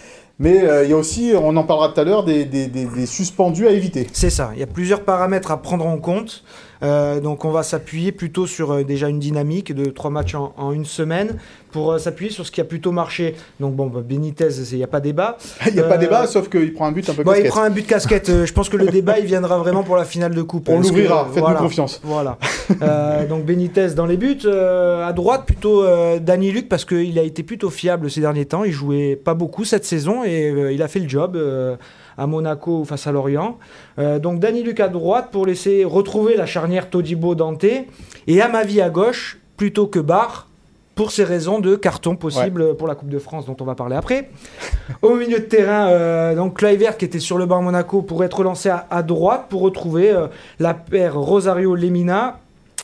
[0.43, 2.85] Mais euh, il y a aussi, on en parlera tout à l'heure, des, des- des-
[2.87, 4.07] des suspendus à éviter.
[4.13, 6.43] C'est ça, il y a plusieurs paramètres à prendre en compte.
[6.83, 10.53] Euh, donc on va s'appuyer plutôt sur euh, déjà une dynamique de trois matchs en,
[10.57, 11.39] en une semaine
[11.71, 13.37] pour euh, s'appuyer sur ce qui a plutôt marché.
[13.61, 15.37] Donc bon, bah, Benitez, il n'y a pas débat.
[15.69, 17.49] Il n'y a pas débat, sauf qu'il prend un but un peu il casquette.
[17.51, 18.45] prend un but de casquette.
[18.45, 20.69] Je pense que le débat, il viendra vraiment pour la finale de coupe.
[20.69, 21.61] On l'ouvrira, faites-nous voilà.
[21.61, 22.01] confiance.
[22.03, 22.37] Voilà.
[23.31, 24.41] Donc Benitez dans les buts.
[24.49, 25.85] À droite, plutôt
[26.21, 28.65] Danny Luc, parce qu'il a été plutôt fiable ces derniers temps.
[28.65, 31.77] Il jouait pas beaucoup cette saison et euh, il a fait le job euh,
[32.16, 33.59] à Monaco face à Lorient.
[33.99, 37.87] Euh, donc Danny Luc à droite pour laisser retrouver la charnière Todibo-Dante.
[38.27, 40.49] Et à ma vie à gauche, plutôt que Barre.
[40.95, 43.97] Pour ces raisons de carton possible pour la Coupe de France dont on va parler
[43.97, 44.29] après.
[45.03, 48.27] Au milieu de terrain, euh, donc Kluivert qui était sur le banc à Monaco pourrait
[48.27, 50.27] être relancé à, à droite pour retrouver euh,
[50.61, 52.40] la paire Rosario-Lemina.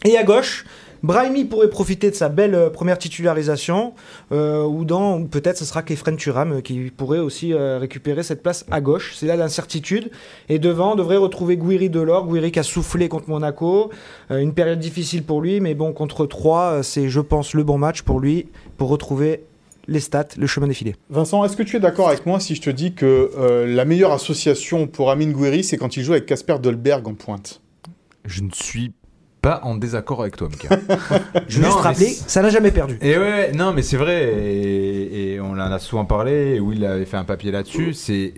[0.07, 0.65] Et à gauche,
[1.03, 3.95] Brahimi pourrait profiter de sa belle euh, première titularisation,
[4.33, 8.23] euh, ou dans ou peut-être ce sera Kefren Turam euh, qui pourrait aussi euh, récupérer
[8.23, 9.15] cette place à gauche.
[9.17, 10.11] C'est là l'incertitude.
[10.49, 13.91] Et devant, on devrait retrouver Guiri Delors, Guiri qui a soufflé contre Monaco.
[14.31, 17.79] Euh, une période difficile pour lui, mais bon, contre 3, c'est, je pense, le bon
[17.79, 19.45] match pour lui, pour retrouver
[19.89, 20.95] les stats, le chemin défilé.
[21.09, 23.85] Vincent, est-ce que tu es d'accord avec moi si je te dis que euh, la
[23.85, 27.63] meilleure association pour Amine Gouiri, c'est quand il joue avec Casper Dolberg en pointe?
[28.27, 28.93] Je ne suis
[29.41, 30.69] pas en désaccord avec toi, Mika.
[31.49, 32.99] Je veux juste rappeler, ça n'a jamais perdu.
[33.01, 36.85] Et ouais, non, mais c'est vrai, et, et on en a souvent parlé, et Will
[36.85, 37.95] avait fait un papier là-dessus.
[37.95, 38.35] C'est,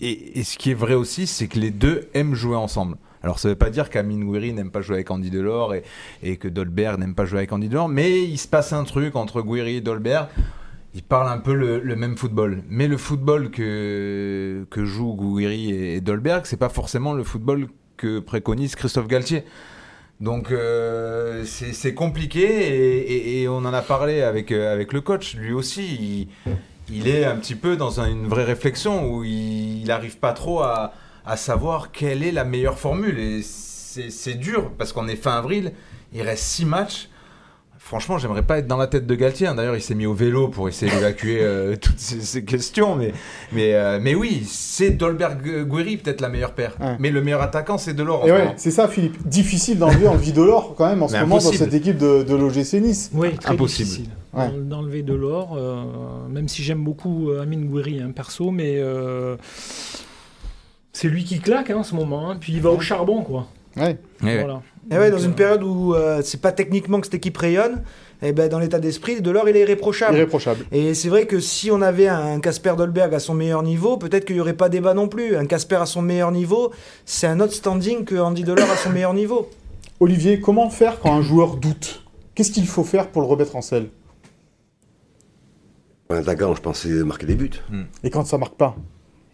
[0.00, 2.96] et, et ce qui est vrai aussi, c'est que les deux aiment jouer ensemble.
[3.22, 5.82] Alors ça veut pas dire qu'Amine Gouiri n'aime pas jouer avec Andy Delors et,
[6.22, 9.16] et que Dolberg n'aime pas jouer avec Andy Delors, mais il se passe un truc
[9.16, 10.28] entre Gouiri et Dolberg.
[10.94, 12.62] Ils parlent un peu le, le même football.
[12.68, 17.66] Mais le football que, que jouent Gouiri et, et Dolberg, c'est pas forcément le football
[17.96, 19.44] que préconise Christophe Galtier.
[20.20, 25.34] Donc euh, c'est compliqué et, on en a parlé avec, euh, avec le coach.
[25.36, 26.28] Lui aussi,
[26.90, 30.62] il, est un petit peu dans un- une vraie réflexion où il n'arrive pas trop
[30.62, 30.92] à,
[31.36, 33.18] savoir quelle est la meilleure formule.
[33.18, 35.72] Et c'est dur parce qu'on est fin avril,
[36.12, 37.08] il reste six matchs.
[37.88, 39.46] Franchement, j'aimerais pas être dans la tête de Galtier.
[39.46, 39.54] hein.
[39.54, 42.96] D'ailleurs, il s'est mis au vélo pour essayer d'évacuer euh, toutes ces, ces questions.
[42.96, 43.12] Mais,
[43.52, 46.74] mais, euh, mais oui, c'est Dolberg-Guiri peut-être la meilleure paire.
[46.80, 46.96] Ouais.
[46.98, 48.26] Mais le meilleur attaquant, c'est Delors.
[48.26, 49.16] Et ouais, c'est ça, Philippe.
[49.28, 52.80] Difficile d'enlever en Vidolor quand même en ce moment dans cette équipe de, de l'OGC
[52.82, 53.10] Nice.
[53.14, 53.88] Oui, très Impossible.
[53.88, 54.50] difficile Ouais.
[54.50, 55.84] d'enlever de l'or, euh,
[56.28, 59.36] même si j'aime beaucoup Amine Gouiri, hein, perso, mais euh,
[60.92, 62.30] c'est lui qui claque hein, en ce moment.
[62.30, 62.36] hein.
[62.40, 63.46] Puis il va au charbon, quoi.
[63.76, 63.98] Ouais.
[64.22, 64.38] Eh.
[64.38, 64.62] Voilà.
[64.90, 67.82] Et ouais, Donc, dans une période où euh, c'est pas techniquement que cette équipe rayonne,
[68.22, 70.16] et ben dans l'état d'esprit, Delors il est irréprochable.
[70.16, 70.64] Irréprochable.
[70.72, 74.24] Et c'est vrai que si on avait un Casper Dolberg à son meilleur niveau, peut-être
[74.24, 75.36] qu'il n'y aurait pas débat non plus.
[75.36, 76.72] Un Casper à son meilleur niveau,
[77.04, 79.50] c'est un autre standing que Andy Delors à son meilleur niveau.
[80.00, 82.04] Olivier, comment faire quand un joueur doute?
[82.34, 83.88] Qu'est-ce qu'il faut faire pour le remettre en selle?
[86.08, 87.50] Un attaquant, je pense, c'est de marquer des buts.
[88.04, 88.76] Et quand ça marque pas?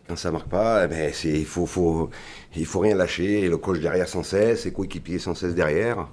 [0.09, 2.11] Quand ça marque pas, eh ben, c'est, il faut, faut,
[2.57, 3.41] il faut rien lâcher.
[3.43, 6.09] Et le coach derrière sans cesse, ses coéquipiers sans cesse derrière.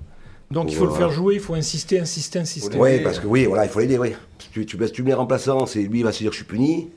[0.51, 2.77] Donc il faut le faire jouer, il faut insister, insister, insister.
[2.77, 4.13] Oui, parce que oui, voilà, il faut l'aider, oui.
[4.39, 6.45] Si tu, tu, baisses- tu mets remplaçant, c'est lui, il va se dire je suis
[6.45, 6.89] puni.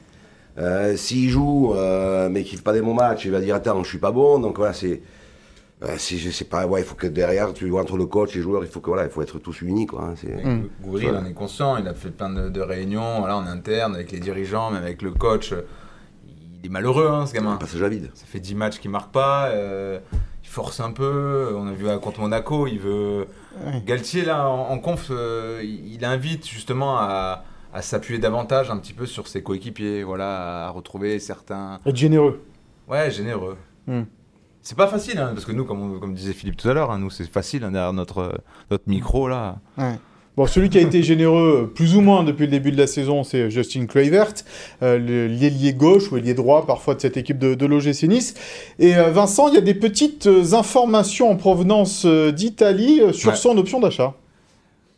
[0.58, 3.82] Euh, S'il joue, euh, mais qu'il fait pas des bons matchs, il va dire attends,
[3.82, 4.38] je suis pas bon.
[4.38, 5.00] Donc voilà, c'est.
[5.82, 8.34] euh, si je sais pas, ouais, il faut que derrière, tu vois, entre le coach
[8.34, 10.02] et les joueurs, il faut que voilà, il faut être tous unis, quoi.
[10.04, 10.68] hein, c'est- Mm.
[10.82, 13.94] Gouiri, il en est conscient, il a fait plein de, de réunions voilà, en interne
[13.94, 15.52] avec les dirigeants, même avec le coach.
[16.62, 17.56] Il est malheureux, hein, ce un gamin.
[17.56, 18.10] passage à vide.
[18.14, 19.98] Ça fait 10 matchs qu'il marque pas, euh,
[20.44, 21.52] il force un peu.
[21.56, 23.26] On a vu euh, contre Monaco, il veut.
[23.64, 23.82] Ouais.
[23.84, 27.44] Galtier, là, en, en conf, euh, il invite justement à,
[27.74, 31.80] à s'appuyer davantage un petit peu sur ses coéquipiers, voilà, à retrouver certains.
[31.84, 32.40] Être généreux.
[32.88, 33.56] Ouais, généreux.
[34.60, 36.98] C'est pas facile, hein, parce que nous, comme, comme disait Philippe tout à l'heure, hein,
[36.98, 39.56] nous c'est facile hein, derrière notre, notre micro là.
[39.76, 39.98] Ouais.
[40.36, 43.22] Bon, celui qui a été généreux, plus ou moins depuis le début de la saison,
[43.22, 44.32] c'est Justin Kluivert,
[44.82, 48.32] euh, l'ailier gauche ou l'ailier droit parfois de cette équipe de, de l'OGC Nice.
[48.78, 53.36] Et euh, Vincent, il y a des petites euh, informations en provenance d'Italie sur Ouais.
[53.36, 54.14] son option d'achat.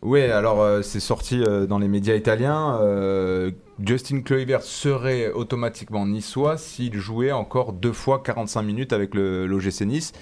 [0.03, 2.79] Oui, alors euh, c'est sorti euh, dans les médias italiens.
[2.83, 3.51] euh,
[3.85, 9.81] Justin Kluivert serait automatiquement niçois s'il jouait encore deux fois 45 minutes avec le l'OGC
[9.87, 10.13] Nice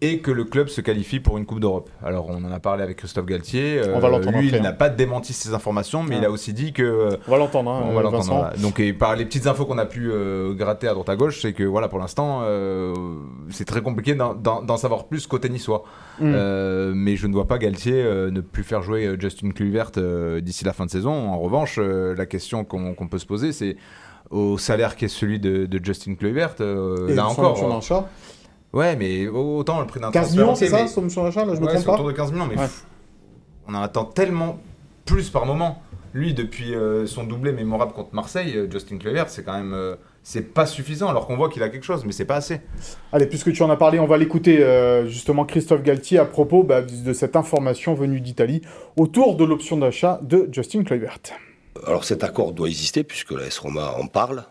[0.00, 1.90] et que le club se qualifie pour une Coupe d'Europe.
[2.04, 3.78] Alors on en a parlé avec Christophe Galtier.
[3.78, 4.60] euh, On va l'entendre Lui, il hein.
[4.60, 6.18] n'a pas démenti ces informations, mais Ah.
[6.20, 8.24] il a aussi dit que euh, On va l'entendre, hein, on va euh, l'entendre.
[8.26, 8.52] Voilà.
[8.62, 11.40] Donc, et par les petites infos qu'on a pu euh, gratter à droite à gauche,
[11.42, 12.94] c'est que voilà, pour l'instant, euh,
[13.50, 15.82] c'est très compliqué d'en- savoir plus côté niçois.
[16.20, 16.32] Mm.
[16.32, 19.90] Euh, mais je ne vois pas Galtier euh, ne plus faire jouer euh, Justin Kluivert
[19.96, 21.10] euh, d'ici la fin de saison.
[21.10, 23.76] En revanche, euh, la question qu'on peut se poser, c'est
[24.30, 26.54] au salaire qui est celui de, de Justin Kluivert.
[26.60, 27.56] euh, là encore.
[28.72, 31.44] Ouais, mais autant le prix d'un 15 transfert, millions, c'est ça, mais- son option d'achat
[31.44, 32.62] Là, je me Ouais, trompe c'est pas autour de 15 millions, mais Ouais.
[32.64, 32.84] pff,
[33.66, 34.58] on en attend tellement
[35.06, 35.82] plus par moment.
[36.14, 39.96] Lui, depuis euh, son doublé mémorable contre Marseille, euh, Justin Kluivert, c'est quand même euh,
[40.22, 42.60] c'est pas suffisant, alors qu'on voit qu'il a quelque chose, mais c'est pas assez.
[43.12, 46.62] Allez, puisque tu en as parlé, on va l'écouter euh, justement Christophe Galtier à propos
[46.62, 48.62] bah, de cette information venue d'Italie
[48.96, 51.18] autour de l'option d'achat de Justin Kluivert.
[51.86, 54.44] Alors cet accord doit exister puisque la S Roma en parle,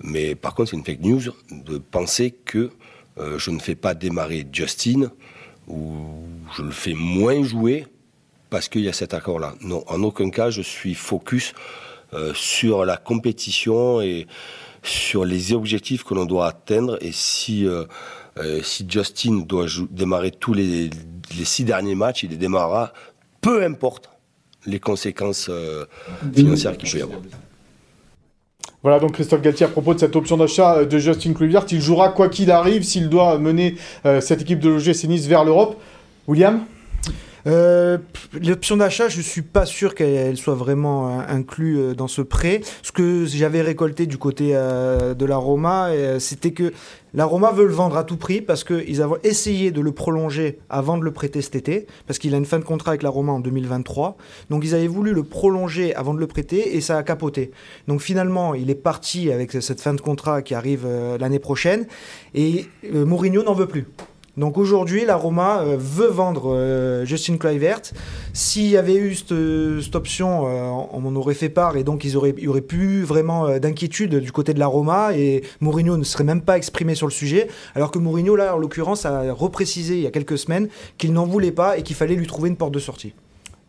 [0.00, 2.70] mais par contre c'est une fake news de penser que
[3.18, 5.10] euh, je ne fais pas démarrer Justin
[5.66, 5.94] ou
[6.56, 7.86] je le fais moins jouer
[8.50, 9.54] parce qu'il y a cet accord-là.
[9.60, 11.52] Non, en aucun cas je suis focus
[12.14, 14.26] euh, sur la compétition et
[14.82, 17.84] sur les objectifs que l'on doit atteindre et si euh,
[18.62, 20.90] si Justin doit démarrer tous les,
[21.36, 22.92] les six derniers matchs, il les démarrera,
[23.40, 24.10] peu importe
[24.64, 25.50] les conséquences
[26.32, 27.20] financières qu'il peut y avoir.
[28.82, 31.66] Voilà donc Christophe Galtier à propos de cette option d'achat euh, de Justin Kluivert.
[31.70, 33.74] Il jouera quoi qu'il arrive s'il doit mener
[34.06, 35.76] euh, cette équipe de l'OGC Nice vers l'Europe.
[36.28, 36.64] William?
[37.48, 37.98] Euh,
[38.42, 42.60] L'option d'achat, je suis pas sûr qu'elle soit vraiment euh, inclue euh, dans ce prêt.
[42.82, 46.72] Ce que j'avais récolté du côté de la Roma, c'était que
[47.14, 50.58] la Roma veut le vendre à tout prix parce qu'ils avaient essayé de le prolonger
[50.68, 53.10] avant de le prêter cet été, parce qu'il a une fin de contrat avec la
[53.10, 54.16] Roma en 2023.
[54.50, 57.50] Donc ils avaient voulu le prolonger avant de le prêter et ça a capoté.
[57.86, 60.86] Donc finalement, il est parti avec cette fin de contrat qui arrive
[61.18, 61.86] l'année prochaine
[62.34, 63.86] et Mourinho n'en veut plus.
[64.38, 67.82] Donc aujourd'hui, la Roma euh, veut vendre euh, Justin Kluivert.
[68.32, 69.34] S'il y avait eu cette,
[69.82, 73.48] cette option, euh, on m'en aurait fait part et donc il y aurait plus vraiment
[73.48, 77.08] euh, d'inquiétude du côté de la Roma et Mourinho ne serait même pas exprimé sur
[77.08, 77.48] le sujet.
[77.74, 81.26] Alors que Mourinho, là, en l'occurrence, a reprécisé il y a quelques semaines qu'il n'en
[81.26, 83.14] voulait pas et qu'il fallait lui trouver une porte de sortie.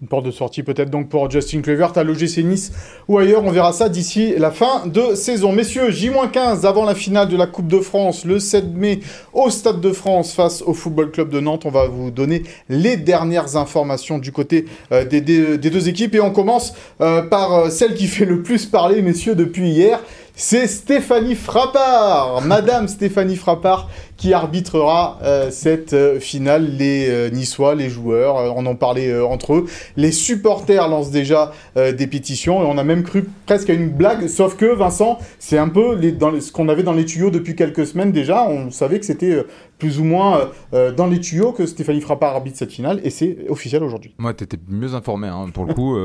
[0.01, 2.71] Une porte de sortie peut-être donc pour Justin Kluivert à l'OGC Nice
[3.09, 3.43] ou ailleurs.
[3.43, 5.51] On verra ça d'ici la fin de saison.
[5.51, 9.01] Messieurs, J-15 avant la finale de la Coupe de France le 7 mai
[9.33, 11.65] au Stade de France face au Football Club de Nantes.
[11.65, 16.31] On va vous donner les dernières informations du côté euh, des, deux équipes et on
[16.31, 19.99] commence euh, par euh, celle qui fait le plus parler, messieurs, depuis hier.
[20.41, 26.77] C'est Stéphanie Frappard, Madame Stéphanie Frappard, qui arbitrera euh, cette euh, finale.
[26.77, 29.65] Les euh, Niçois, les joueurs, on en parlait entre eux.
[29.97, 34.27] Les supporters lancent déjà des pétitions et on a même cru presque à une blague.
[34.27, 35.99] Sauf que Vincent, c'est un peu
[36.39, 38.47] ce qu'on avait dans les tuyaux depuis quelques semaines déjà.
[38.47, 39.43] On savait que c'était
[39.77, 43.83] plus ou moins dans les tuyaux que Stéphanie Frappard arbitre cette finale et c'est officiel
[43.83, 44.15] aujourd'hui.
[44.17, 45.97] Moi, t'étais mieux informé, hein, pour le coup.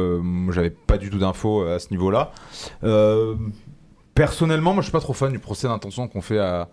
[0.52, 2.32] j'avais pas du tout d'infos à ce niveau-là.
[4.14, 6.68] Personnellement, moi, je suis pas trop fan du procès d'intention qu'on fait à,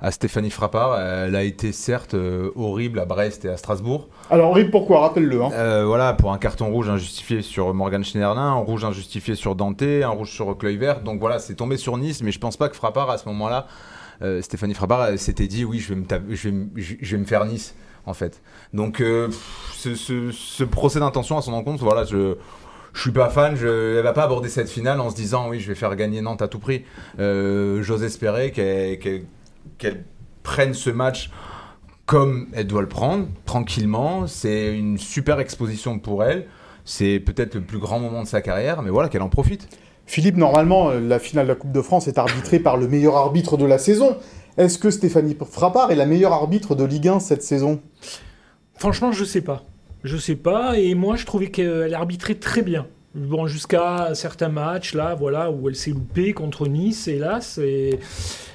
[0.00, 0.98] à Stéphanie Frappard.
[1.00, 4.08] Elle a été certes euh, horrible à Brest et à Strasbourg.
[4.30, 5.00] Alors, Rip, pourquoi?
[5.00, 5.42] Rappelle-le.
[5.42, 5.50] Hein.
[5.54, 9.82] Euh, voilà, pour un carton rouge injustifié sur Morgan Schneiderlin, un rouge injustifié sur Dante,
[9.82, 11.00] un rouge sur Kluivert.
[11.00, 13.66] Donc voilà, c'est tombé sur Nice, mais je pense pas que Frappard, à ce moment-là,
[14.20, 17.16] euh, Stéphanie Frappard s'était dit oui, je vais, me taper- je, vais me- je- je
[17.16, 18.42] vais me faire Nice, en fait.
[18.74, 19.02] Donc
[19.72, 19.94] ce-
[20.32, 22.36] ce procès d'intention à son encontre, voilà, je.
[22.92, 25.60] Je suis pas fan, je, elle va pas aborder cette finale en se disant oui
[25.60, 26.84] je vais faire gagner Nantes à tout prix.
[27.18, 30.04] Euh, J'ose espérer qu'elle
[30.42, 31.30] prenne ce match
[32.06, 34.26] comme elle doit le prendre, tranquillement.
[34.26, 36.46] C'est une super exposition pour elle.
[36.86, 39.68] C'est peut-être le plus grand moment de sa carrière, mais voilà, qu'elle en profite.
[40.06, 43.14] Philippe, normalement, euh, la finale de la Coupe de France est arbitrée par le meilleur
[43.14, 44.16] arbitre de la saison.
[44.56, 47.82] Est-ce que Stéphanie Frappard est la meilleure arbitre de Ligue 1 cette saison?
[48.74, 49.64] Franchement, je sais pas.
[50.04, 50.78] Je sais pas.
[50.78, 52.86] Et moi, je trouvais qu'elle arbitrait très bien.
[53.14, 57.58] Bon, jusqu'à certains matchs, là, voilà, où elle s'est loupée contre Nice, hélas.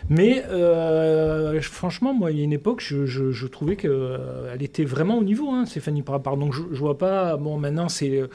[0.10, 5.18] Mais euh, franchement, moi, il y a une époque, je, je- trouvais qu'elle était vraiment
[5.18, 6.38] au niveau, hein, Stéphanie Parapar.
[6.38, 7.36] Donc, je, je vois pas.
[7.38, 8.28] Bon, maintenant, c'est euh,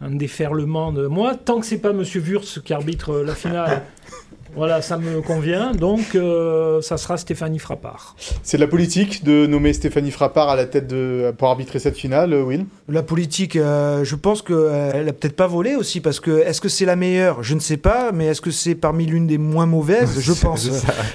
[0.00, 1.06] un déferlement de.
[1.06, 3.82] Moi, tant que c'est pas Monsieur Wurtz qui arbitre euh, la finale
[4.54, 5.72] Voilà, ça me convient.
[5.72, 8.16] Donc, euh, ça sera Stéphanie Frappard.
[8.42, 11.96] C'est de la politique de nommer Stéphanie Frappard à la tête de pour arbitrer cette
[11.96, 12.66] finale, euh, Will?
[12.88, 16.68] La politique, euh, je pense qu'elle a peut-être pas volé aussi, parce que est-ce que
[16.68, 17.42] c'est la meilleure?
[17.42, 20.20] Je ne sais pas, mais est-ce que c'est parmi l'une des moins mauvaises?
[20.20, 20.68] Je pense.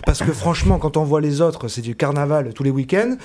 [0.06, 3.16] parce que franchement, quand on voit les autres, c'est du carnaval tous les week-ends.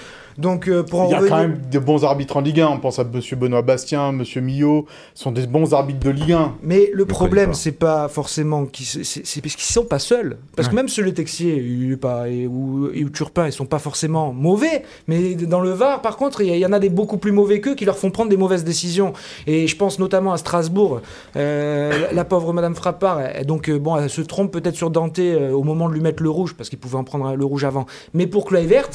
[0.41, 2.61] Donc, euh, pour en Il y a revenir- quand même de bons arbitres en Ligue
[2.61, 2.69] 1.
[2.69, 6.33] On pense à Monsieur Benoît Bastien, Monsieur Millot, ce sont des bons arbitres de Ligue
[6.33, 6.55] 1.
[6.63, 10.39] Mais le problème, c'est pas forcément qu'ils c'est parce qu'ils sont pas seuls.
[10.57, 13.53] Parce que même ceux le Texier il est pas, et, ou, et ou Turpin, ils
[13.53, 14.85] sont pas forcément mauvais.
[15.09, 17.75] Mais dans le Var, par contre, il y, en a des beaucoup plus mauvais qu'eux
[17.75, 19.13] qui leur font prendre des mauvaises décisions.
[19.47, 21.01] Et je pense notamment à Strasbourg.
[21.37, 24.91] Euh, la, la pauvre Madame Frappard, elle- donc euh, bon, elle se trompe peut-être sur
[24.91, 27.45] Dante euh, au moment de lui mettre le rouge parce qu'il pouvait en prendre le
[27.45, 27.87] rouge avant.
[28.15, 28.89] Mais pour Kluivert,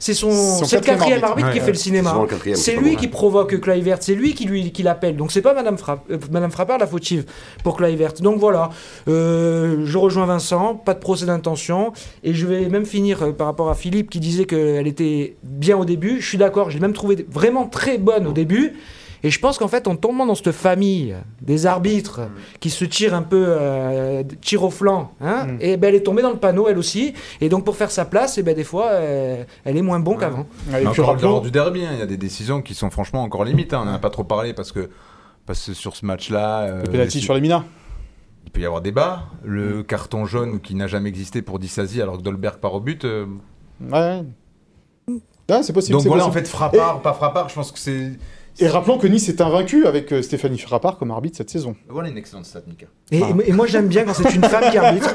[0.00, 1.28] c'est son, Son c'est le quatrième arbitre.
[1.30, 1.64] arbitre, qui Ouais.
[1.66, 2.26] fait le cinéma.
[2.54, 3.10] C'est lui bon, qui ouais.
[3.12, 5.14] provoque Kluivert, c'est lui qui lui qui l'appelle.
[5.16, 7.24] Donc c'est pas Madame, Frapp- euh, Madame Frappard la fautive
[7.62, 8.14] pour Kluivert.
[8.20, 8.70] Donc voilà,
[9.08, 11.92] Euh, je rejoins Vincent, pas de procès d'intention
[12.24, 15.76] et je vais même finir euh, par rapport à Philippe qui disait qu'elle était bien
[15.76, 16.20] au début.
[16.20, 18.74] Je suis d'accord, je l'ai même trouvé vraiment très bonne au début.
[19.22, 22.22] Et je pense qu'en fait, en tombant dans cette famille des arbitres
[22.60, 25.58] qui se tirent un peu, euh, tirent au flanc, hein, Mm.
[25.60, 27.12] et ben elle est tombée dans le panneau elle aussi.
[27.40, 30.16] Et donc pour faire sa place, et ben des fois, euh, elle est moins bon
[30.16, 30.46] qu'avant.
[30.68, 32.74] Et Mais puis encore rappelons- lors du derby, hein, il y a des décisions qui
[32.74, 33.74] sont franchement encore limites.
[33.74, 33.80] hein.
[33.82, 34.88] On n'en a pas trop parlé parce que,
[35.46, 37.62] parce que sur ce match-là, euh, le penalty sur les Minas.
[38.46, 39.24] il peut y avoir débat.
[39.44, 43.04] Le carton jaune qui n'a jamais existé pour Dissasi alors que Dolberg part au but.
[43.04, 43.26] euh,
[43.90, 44.22] Ouais.
[45.48, 45.98] Ouais, c'est possible.
[45.98, 48.12] Donc voilà, en fait, frappard, pas frappard, je pense que c'est.
[48.62, 51.74] Et rappelons que Nice est invaincu avec euh, Stéphanie Frappard comme arbitre cette saison.
[51.88, 52.86] Voilà une excellente stat, Mika.
[53.10, 53.28] Et, Ah.
[53.46, 55.14] et moi j'aime bien quand c'est une femme qui arbitre,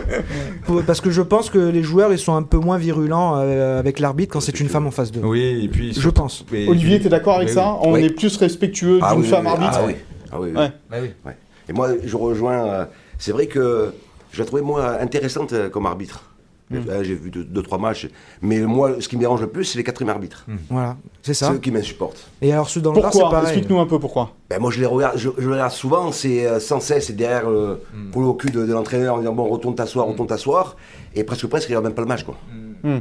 [0.65, 3.77] pour- parce que je pense que les joueurs ils sont un peu moins virulents euh,
[3.79, 5.21] avec l'arbitre quand c'est une femme en face d'eux.
[5.23, 5.93] Oui, et puis.
[5.93, 6.43] Je pense.
[6.53, 8.03] et- Olivier, t'es d'accord avec Mais ça On Oui.
[8.05, 9.95] est plus respectueux Ah d'une oui, femme oui, arbitre Ah oui.
[10.31, 10.57] Ah oui, oui.
[10.59, 10.71] Ouais.
[10.89, 11.31] Bah oui.
[11.69, 12.65] Et moi, je rejoins.
[12.67, 12.85] euh,
[13.19, 13.91] c'est vrai que
[14.31, 16.23] je la trouvais moi intéressante euh, comme arbitre.
[16.71, 16.77] Mm.
[16.89, 18.09] Euh, J'ai vu deux, deux, trois matchs.
[18.41, 20.45] Mais moi, ce qui me dérange le plus, c'est les quatrièmes arbitres.
[20.69, 21.49] Voilà, c'est ça.
[21.49, 22.27] Ceux qui m'insupportent.
[22.41, 23.49] Et alors ceux dans le c'est Pourquoi pareil.
[23.49, 24.31] Explique-nous un peu pourquoi.
[24.49, 27.15] Ben, moi, je les regarde, je, je les regarde souvent, c'est euh, sans cesse, c'est
[27.15, 28.09] derrière euh, Mm.
[28.11, 30.75] pour le cul de, de l'entraîneur en disant bon, retourne t'asseoir, retourne t'asseoir.
[31.15, 32.35] Et presque, presque, il regarde même pas le match, quoi.
[32.83, 32.99] Hmm.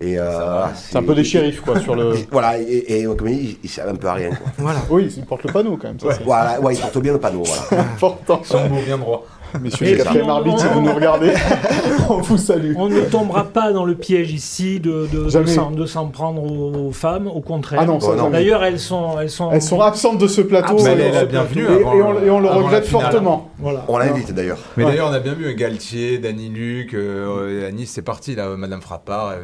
[0.00, 2.14] Et, euh, C'est un peu des shérifs, quoi, sur le.
[2.32, 4.46] Voilà, et, et comme il dit, il sert un peu à rien, quoi.
[4.58, 4.80] Voilà.
[4.90, 6.00] Oui, ils portent le panneau quand même.
[6.00, 7.84] Ça, Voilà, ouais, il porte bien le panneau, voilà.
[7.94, 8.40] important.
[8.44, 9.24] Son beau bien droit.
[9.60, 11.32] Messieurs les quatrièmes on- arbitres, si vous nous regardez,
[12.08, 12.72] on vous salue.
[12.76, 17.26] On ne tombera pas dans le piège ici de, de, s'en- prendre aux, aux femmes,
[17.28, 17.80] au contraire.
[17.82, 18.30] Ah non, Oh, non.
[18.30, 19.50] D'ailleurs, elles sont, elles sont.
[19.52, 20.76] Elles sont absentes de ce plateau.
[20.82, 23.50] Mais elle est et, la ce bienvenue avant et on, et on le regrette fortement.
[23.58, 23.84] Voilà.
[23.88, 24.58] On l'invite d'ailleurs.
[24.76, 24.90] Mais Ouais.
[24.90, 28.82] d'ailleurs, on a bien vu Galtier, Danny Luc, euh, à Nice, c'est parti là, Madame
[28.82, 29.30] Frappard.
[29.30, 29.36] euh,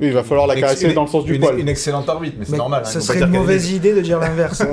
[0.00, 1.58] Oui, il va falloir la caresser une- dans le sens du une, poil.
[1.58, 2.82] Une excellente arbitre, mais c'est normal.
[2.84, 4.60] hein, vont pas serait une mauvaise idée de dire l'inverse.
[4.62, 4.66] hein.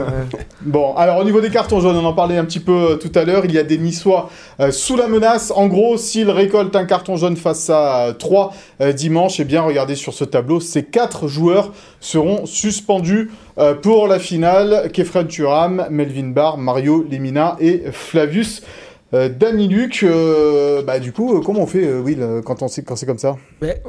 [0.62, 3.12] Bon, alors au niveau des cartons jaunes, on en parlait un petit peu euh, tout
[3.16, 3.44] à l'heure.
[3.46, 5.52] Il y a des Niçois euh, sous la menace.
[5.56, 8.54] En gros, s'ils récoltent un carton jaune face à 3
[8.96, 14.20] dimanche, eh bien, regardez sur ce tableau, ces quatre joueurs seront suspendus euh, pour la
[14.20, 14.90] finale.
[14.94, 18.62] Kefren Turam, Melvin Barr, Mario Lemina et Flavius.
[19.14, 22.68] Euh, Danny Luc, euh, bah du coup, euh, comment on fait, euh, Will, quand on
[22.68, 23.38] sait quand c'est comme ça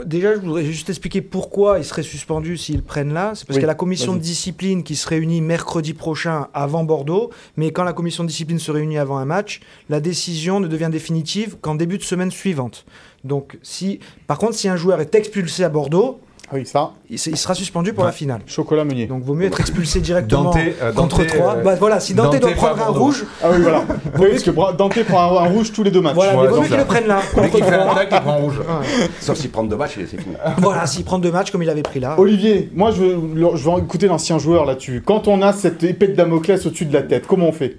[0.07, 3.33] déjà, je voudrais juste expliquer pourquoi ils seraient suspendus s'ils prennent là.
[3.35, 6.49] C'est parce Oui, qu'il y a la commission de discipline qui se réunit mercredi prochain
[6.55, 7.31] avant Bordeaux.
[7.57, 10.89] Mais quand la commission de discipline se réunit avant un match, la décision ne devient
[10.91, 12.87] définitive qu'en début de semaine suivante.
[13.25, 16.21] Donc, si, par contre, si un joueur est expulsé à Bordeaux,
[16.53, 18.09] oui, ça, il, sera suspendu pour Ouais.
[18.09, 18.41] la finale.
[18.47, 19.07] chocolat meunier.
[19.07, 21.55] Donc, vaut mieux être expulsé directement Dante, euh, contre Dante, 3.
[21.57, 23.01] euh, Bah, voilà, si Dante, Dante doit prendre un Bordeaux.
[23.01, 23.85] rouge, Ah oui, voilà.
[24.19, 26.15] oui, parce que Dante prend un, rouge tous les deux matchs.
[26.15, 27.87] voilà, Ouais, mais vaut mieux qu'il le prenne là, Dès contre qu'il fait 3.
[27.95, 28.59] l'attaque, il prend rouge.
[28.59, 29.09] Ouais.
[29.21, 30.35] Sauf s'il prend deux matchs, et c'est fini.
[30.59, 32.19] Voilà, s'il prend deux matchs comme il avait pris là.
[32.19, 35.03] Olivier, moi je veux, je veux écouter l'ancien joueur là-dessus.
[35.07, 37.79] Quand on a cette épée de Damoclès au-dessus de la tête, comment on fait?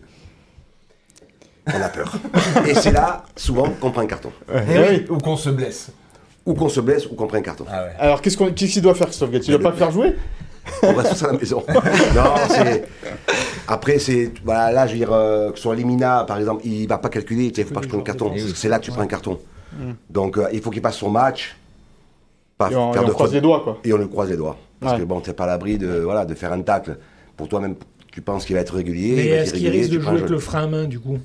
[1.67, 2.13] On a peur.
[2.67, 4.31] Et c'est là, souvent, qu'on prend un carton.
[4.51, 5.05] Eh oui.
[5.09, 5.91] Ou qu'on se blesse.
[6.45, 7.65] Ou qu'on se blesse, ou qu'on prenne un carton.
[7.69, 7.91] Ah ouais.
[7.99, 10.15] Alors qu'est-ce qu'on- qu'est-ce qu'il doit faire, Christophe Gatti Il doit pas le faire jouer?
[10.83, 11.63] On va tous à la maison.
[12.15, 12.83] non, c'est.
[13.67, 14.31] Après, c'est.
[14.43, 17.09] Voilà, là, je veux dire, euh, que ce soit Limina, par exemple, il va pas
[17.09, 18.31] calculer, il faut pas que je prenne un carton.
[18.55, 19.39] C'est là que tu prends un carton.
[20.09, 21.55] Donc, euh, il faut qu'il passe son match.
[22.57, 23.35] Pas Et on, et on de croise faute.
[23.35, 23.79] les doigts, quoi.
[23.83, 24.57] Et on le croise les doigts.
[24.79, 24.99] Parce Ouais.
[24.99, 26.97] que bon, t'es pas à l'abri de, voilà, de faire un tacle.
[27.37, 27.75] Pour toi-même,
[28.11, 29.15] tu penses qu'il va être régulier.
[29.15, 30.35] Mais il va être est-ce qu'il irrégulier, risque de tu prends jouer avec jaune.
[30.35, 31.17] le frein à main du coup?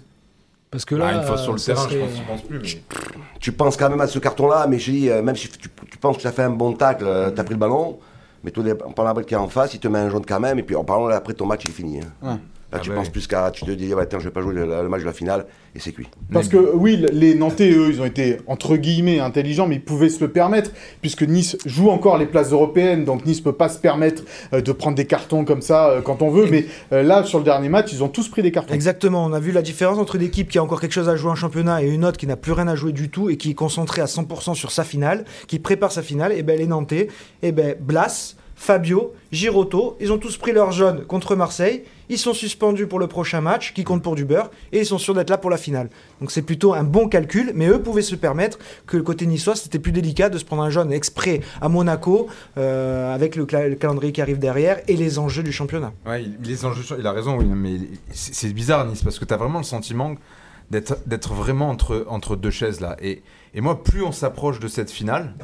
[0.77, 2.59] Parce que là, Ah, une fois sur le ça terrain, je pense, je pense plus.
[2.61, 2.97] Mais...
[3.41, 5.97] Tu penses quand même à ce carton-là, mais je dis, euh, même si tu, tu
[5.99, 7.99] penses que tu as fait un bon tacle, euh, tu as pris le ballon,
[8.45, 10.39] mais tout en parlant avec qui est en face, il te met un jaune quand
[10.39, 12.01] même, et puis en parlant après ton match il est fini.
[12.23, 12.39] hein.
[12.77, 13.13] Là, Ah tu bah penses oui.
[13.13, 13.51] plus qu'à.
[13.51, 15.47] Tu te dis, ouais, attends, je vais pas jouer le, le match de la finale,
[15.75, 16.07] et c'est cuit.
[16.33, 20.09] Parce que oui, les Nantais, eux, ils ont été entre guillemets intelligents, mais ils pouvaient
[20.09, 20.71] se le permettre,
[21.01, 24.23] puisque Nice joue encore les places européennes, donc Nice peut pas se permettre
[24.53, 26.47] euh, de prendre des cartons comme ça euh, quand on veut.
[26.51, 28.75] Mais euh, là, sur le dernier match, ils ont tous pris des cartons.
[28.75, 31.17] Exactement, on a vu la différence entre une équipe qui a encore quelque chose à
[31.17, 33.37] jouer en championnat et une autre qui n'a plus rien à jouer du tout et
[33.37, 36.33] qui est concentrée à 100% sur sa finale, qui prépare sa finale.
[36.33, 37.09] Et ben les Nantais,
[37.43, 41.83] et ben Blas, Fabio, Giroto, ils ont tous pris leur jaune contre Marseille.
[42.09, 44.99] Ils sont suspendus pour le prochain match, qui compte pour du beurre, et ils sont
[44.99, 45.89] sûrs d'être là pour la finale.
[46.21, 49.57] Donc c'est plutôt un bon calcul, mais eux pouvaient se permettre que le côté niçois,
[49.57, 52.29] c'était plus délicat de se prendre un jaune exprès à Monaco,
[52.59, 55.93] euh, avec le, calendrier qui arrive derrière et les enjeux du championnat.
[56.07, 57.79] Ouais, les enjeux, il a raison, oui, mais
[58.13, 60.15] c'est bizarre Nice parce que tu as vraiment le sentiment
[60.71, 62.97] d'être d'être vraiment entre, entre deux chaises là.
[63.01, 63.23] Et,
[63.55, 65.35] et moi, plus on s'approche de cette finale,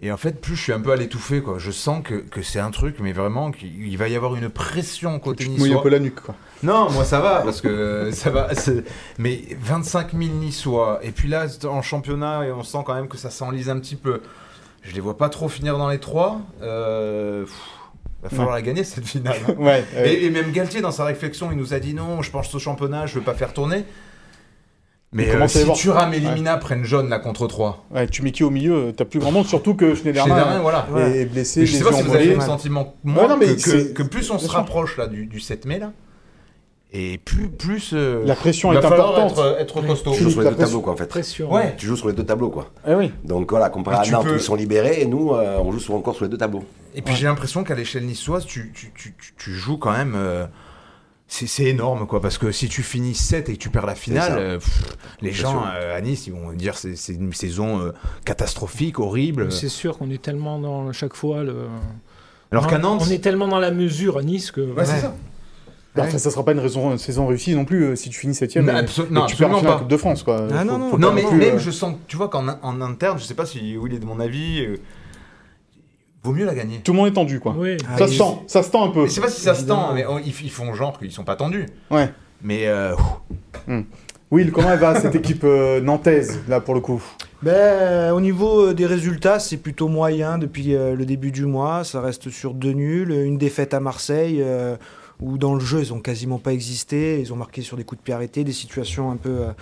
[0.00, 1.40] et en fait, plus je suis un peu à l'étouffer.
[1.40, 1.56] quoi.
[1.58, 4.48] Je sens que, que c'est un truc, mais vraiment, qu'il il va y avoir une
[4.50, 5.82] pression côté te mouilles un niçois.
[5.82, 6.34] peu la nuque, quoi.
[6.62, 8.48] Non, moi ça va parce que ça va.
[9.18, 13.18] Mais 25 000 niçois, et puis là en championnat, et on sent quand même que
[13.18, 14.20] ça s'enlise un petit peu.
[14.82, 16.40] Je les vois pas trop finir dans les trois.
[16.62, 17.54] Euh, pff,
[18.22, 19.36] va falloir la gagner cette finale.
[19.48, 19.54] hein.
[19.58, 19.84] Ouais.
[19.94, 22.54] euh, Et, et même Galtier, dans sa réflexion, il nous a dit non, je pense
[22.54, 23.84] au championnat, je veux pas faire tourner.
[25.14, 27.86] Mais euh, comment ça si voir Thuram et Limina prennent jaune là contre 3.
[27.94, 30.60] ouais, tu mets qui au milieu euh, T'as plus grand monde, surtout que Schneiderlin Schneiderlin,
[30.60, 30.86] voilà.
[31.12, 33.36] est est blessé, Mais je sais pas si vous avez le sentiment, moi, Ouais, non,
[33.38, 35.92] mais que, que- c'est- que plus on se rapproche là du, du 7 mai là,
[36.96, 39.32] et plus, plus euh, La pression il est va importante.
[39.32, 40.12] être, être costaud.
[40.14, 41.06] Tu joues sur les deux tableaux, quoi, en fait.
[41.06, 41.52] Pression.
[41.52, 41.74] Ouais.
[41.76, 42.70] Tu joues sur les deux tableaux, quoi.
[42.88, 43.10] Eh oui.
[43.24, 46.14] Donc voilà, comparé à Nantes, peux- ils sont libérés, et nous, euh, on joue encore
[46.14, 46.62] sur les deux tableaux.
[46.94, 50.14] Et puis j'ai l'impression qu'à l'échelle niçoise, tu, tu, tu, tu- tu joues quand même.
[51.26, 52.20] C'est c'est énorme, quoi.
[52.20, 54.38] Parce que si tu finis 7 et que tu perds la finale, ça.
[54.38, 57.92] euh, pff, les gens euh, à Nice, ils vont dire c'est c'est une saison euh,
[58.24, 59.50] catastrophique, horrible.
[59.50, 61.66] C'est sûr qu'on est tellement dans chaque fois le.
[62.52, 63.02] Alors qu'à Nantes.
[63.06, 64.60] on est tellement dans la mesure à Nice que.
[64.60, 65.14] Ouais, c'est ça.
[65.96, 66.08] Bah, Ouais.
[66.08, 68.34] enfin, ça sera pas une, raison, une saison réussie non plus euh, si tu finis
[68.34, 69.78] 7 Mais e abso- non, tu perds la absolument finale pas.
[69.78, 70.48] Coupe de France, quoi.
[70.52, 70.90] Ah, Faut- non, non.
[70.90, 73.34] faut Non, mais plus, même euh, je sens, tu vois qu'en en interne, je sais
[73.34, 74.76] pas si Will est de mon avis, euh,
[76.24, 76.80] vaut mieux la gagner.
[76.82, 77.54] Tout le monde est tendu, quoi.
[77.56, 77.76] Oui.
[77.88, 79.04] Ah, Ça se tend, ça se tend un peu.
[79.06, 81.24] Je sais pas si ça se tend, mais oh, ils, ils font genre qu'ils sont
[81.24, 81.66] pas tendus.
[81.90, 82.10] Ouais.
[82.42, 82.94] Mais euh,
[84.30, 87.02] Will, comment elle va cette équipe euh, nantaise, là, pour le coup?
[87.42, 91.84] Ben, au niveau euh, des résultats, c'est plutôt moyen depuis euh, le début du mois.
[91.84, 94.76] Ça reste sur deux nuls, une défaite à Marseille, euh,
[95.20, 97.20] où dans le jeu, ils ont quasiment pas existé.
[97.20, 99.28] Ils ont marqué sur des coups de pied arrêtés, des situations un peu.
[99.30, 99.52] euh,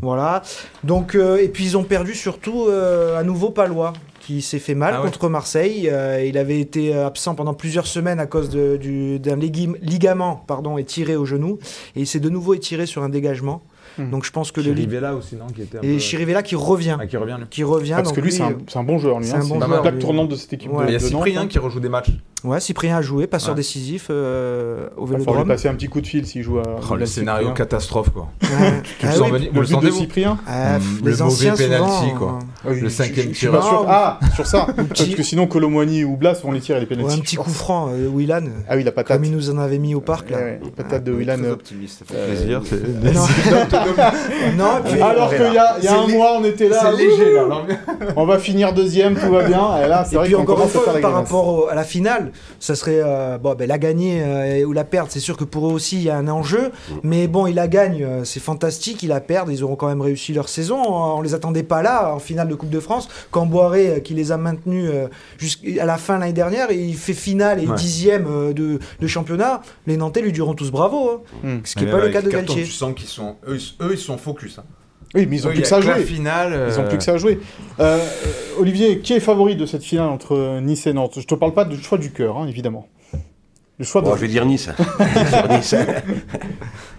[0.00, 0.42] voilà.
[0.84, 3.92] Donc, euh, et puis ils ont perdu surtout euh, à nouveau Palois
[4.24, 5.06] qui s'est fait mal Ah ouais.
[5.10, 5.88] contre Marseille.
[5.90, 10.44] Euh, il avait été absent pendant plusieurs semaines à cause de- du- d'un légui- ligament
[10.46, 11.58] pardon, étiré au genou.
[11.96, 13.62] Et il s'est de nouveau étiré sur un dégagement.
[13.98, 14.08] Hmm.
[14.10, 16.96] Donc je pense que le là aussi, non qui était Et Chirivella qui revient.
[17.10, 17.36] qui revient.
[17.40, 17.46] lui.
[17.50, 17.92] Qui revient.
[17.92, 19.26] Ah, Parce donc que lui, c'est un, euh, c'est un bon joueur, lui.
[19.26, 19.40] c'est hein.
[19.46, 20.00] bon joueur, plaque lui.
[20.00, 20.84] tournante de cette équipe Ouais.
[20.86, 21.46] de, Il y a Cyprien hein.
[21.46, 22.10] qui rejoue des matchs.
[22.42, 23.56] Ouais, Cyprien a joué, passeur Ouais.
[23.56, 25.48] décisif euh, au Il va falloir lui Vélodrome.
[25.48, 26.62] passer un petit coup de fil s'il joue à.
[26.90, 27.54] Oh, le scénario Cyprien.
[27.54, 28.28] catastrophe quoi.
[28.42, 28.48] Ouais.
[28.98, 31.22] Tu le Ah sens oui, venir- Le but de Cyprien ah, Mm, les le mauvais
[31.22, 32.38] anciens penalty, quoi.
[32.64, 33.68] Ah oui, Le cinquième je, je suis pas tireur.
[33.80, 33.86] sûr.
[33.88, 37.12] Ah, sur ça Parce que sinon, Colomwani ou Blas vont les tirer les euh, ouais,
[37.12, 39.16] un petit coup franc, euh, Willan, Ah oui, la patate.
[39.16, 40.30] comme il nous en avait mis au parc.
[40.30, 40.36] Là.
[40.38, 41.42] Ouais, ouais, patate de Willan.
[41.42, 42.62] euh, optimiste, ça fait euh, plaisir.
[43.12, 43.26] Non,
[44.56, 46.78] non, et puis, Alors qu'il y a, il y a un mois, on était là.
[46.82, 47.44] C'est léger là.
[48.16, 49.82] On va finir deuxième, tout va bien.
[49.84, 52.74] Et là, c'est et vrai puis encore une fois, par rapport à la finale, ça
[52.74, 55.08] serait euh, bon, ben, la gagner euh, ou la perdre.
[55.10, 56.70] C'est sûr que pour eux aussi, il y a un enjeu.
[57.02, 59.02] Mais bon, ils la gagnent, euh, c'est fantastique.
[59.02, 60.80] Ils la perdent, ils auront quand même réussi leur saison.
[60.86, 63.08] On les attendait pas là en finale de Coupe de France.
[63.30, 67.14] Quand Boiré, euh, qui les a maintenus euh, jusqu'à la fin l'année dernière, il fait
[67.14, 67.76] finale et Ouais.
[67.76, 69.62] dixième euh, de, de championnat.
[69.86, 71.10] Les Nantais lui diront tous bravo.
[71.10, 71.20] hein.
[71.42, 71.58] Hmm.
[71.64, 72.64] Ce qui n'est pas le cas de Galtier.
[72.64, 74.58] Tu sens qu'ils sont, eux, ils- eux, ils sont focus.
[74.58, 74.64] hein.
[75.14, 76.02] Oui, mais ils ont plus que ça à jouer.
[76.04, 76.68] finale.
[76.70, 77.38] Ils ont plus que ça à jouer.
[77.80, 77.98] Euh,
[78.58, 81.14] Olivier, qui est favori de cette finale entre Nice et Nantes?
[81.20, 82.88] Je te parle pas du choix du cœur, hein, évidemment.
[83.78, 84.68] Le choix de Bon, je vais dire Nice.
[84.98, 85.74] Bien sûr Nice.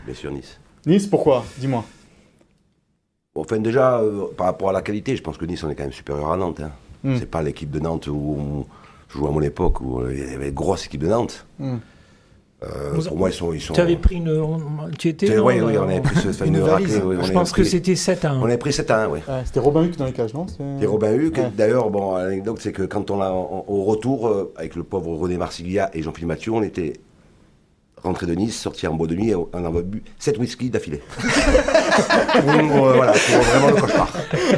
[0.05, 0.59] Bien sûr Nice.
[0.85, 1.43] Nice, pourquoi?
[1.57, 1.83] Dis-moi.
[3.35, 5.83] Enfin, déjà, euh, par rapport à la qualité, je pense que Nice, on est quand
[5.83, 6.59] même supérieur à Nantes.
[6.61, 6.71] hein.
[7.03, 7.15] Hmm.
[7.19, 8.65] C'est pas l'équipe de Nantes où on
[9.09, 11.45] jouait à mon époque, où euh, il y avait une grosse équipe de Nantes.
[11.59, 11.77] Hmm.
[12.63, 13.51] Euh, pour moi, ils sont.
[13.51, 14.63] Ils sont Tu avais pris une.
[14.97, 15.37] Tu étais.
[15.37, 18.23] Oui, oui, là, on avait pris ce, Une raclée, oui, Je pense que c'était 7
[18.23, 18.39] à 1.
[18.39, 19.19] On avait pris 7 à 1, oui.
[19.27, 21.51] Ouais, C'était Robin Huck dans les cages, non C'est- Et Robin Huck, Ouais.
[21.57, 25.35] d'ailleurs, bon, l'anecdote, c'est que quand on l'a au retour, euh, avec le pauvre René
[25.35, 26.93] Marsiglia et Jean-Philippe Mathieu, on était
[28.03, 30.69] rentrés de Nice, sortis en bois de nuit, et on en avait bu 7 whisky
[30.69, 31.01] d'affilée.
[31.19, 34.13] pour, euh, voilà, pour vraiment le cauchemar.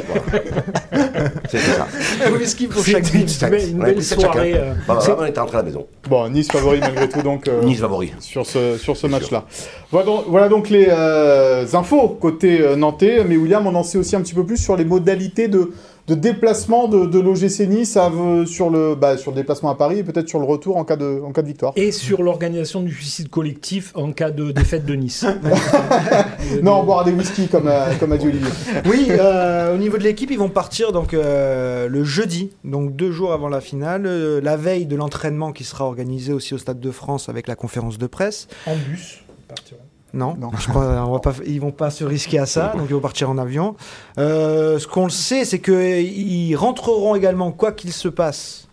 [0.08, 1.30] Voilà.
[1.48, 1.86] C'était ça.
[2.26, 4.54] Un whisky pour chaque une belle, une On a belle soirée.
[4.56, 5.86] euh, Bah, on était rentrés à la maison.
[6.08, 7.46] Bon, Nice favori malgré tout, donc.
[7.48, 8.12] euh, Nice favori.
[8.20, 9.44] sur ce, sur ce match-là.
[9.92, 13.24] Voilà donc, voilà donc les euh, infos côté euh, nantais.
[13.28, 15.72] Mais William, on en sait aussi un petit peu plus sur les modalités de,
[16.06, 18.12] de déplacement de, de l'OGC Nice à-
[18.46, 20.96] sur, le, bah, sur le déplacement à Paris et peut-être sur le retour en cas
[20.96, 21.72] de, en cas de victoire.
[21.76, 25.24] Et sur l'organisation du suicide collectif en cas de défaite de Nice.
[26.62, 28.48] Non, boire des whisky comme, a- comme a dit Olivier.
[28.86, 33.10] Oui, euh, au niveau de l'équipe, ils vont partir donc euh, le jeudi, donc deux
[33.10, 36.80] jours avant la finale, euh, la veille de l'entraînement qui sera organisé aussi au Stade
[36.80, 38.46] de France avec la conférence de presse.
[38.66, 39.18] En bus.
[39.28, 39.80] ils partiront.
[40.16, 40.50] Non, Non.
[40.58, 43.00] Je pense, on va pas, ils vont pas se risquer à ça, donc ils vont
[43.00, 43.76] partir en avion.
[44.18, 48.66] Euh, ce qu'on le sait, c'est qu'ils rentreront également, quoi qu'il se passe,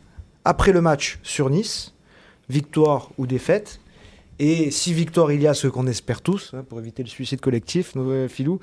[0.45, 1.93] après le match sur Nice,
[2.49, 3.79] victoire ou défaite.
[4.45, 7.39] Et si victoire il y a, ce qu'on espère tous, hein, pour éviter le suicide
[7.39, 8.59] collectif, nos euh, filous,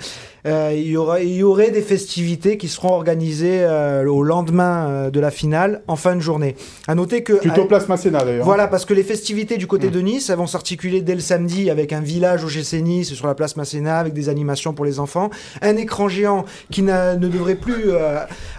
[0.46, 4.90] euh, il, y aura, il y aurait des festivités qui seront organisées euh, au lendemain
[4.90, 6.54] euh, de la finale, en fin de journée.
[6.86, 8.44] À noter que Plutôt place Masséna d'ailleurs.
[8.44, 11.70] voilà, parce que les festivités du côté de Nice, elles vont s'articuler dès le samedi
[11.70, 15.00] avec un village au GC Nice sur la place Masséna, avec des animations pour les
[15.00, 15.30] enfants,
[15.62, 17.92] un écran géant qui ne devrait plus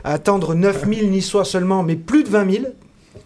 [0.03, 2.65] attendre 9000 Niçois seulement, mais plus de 20 000.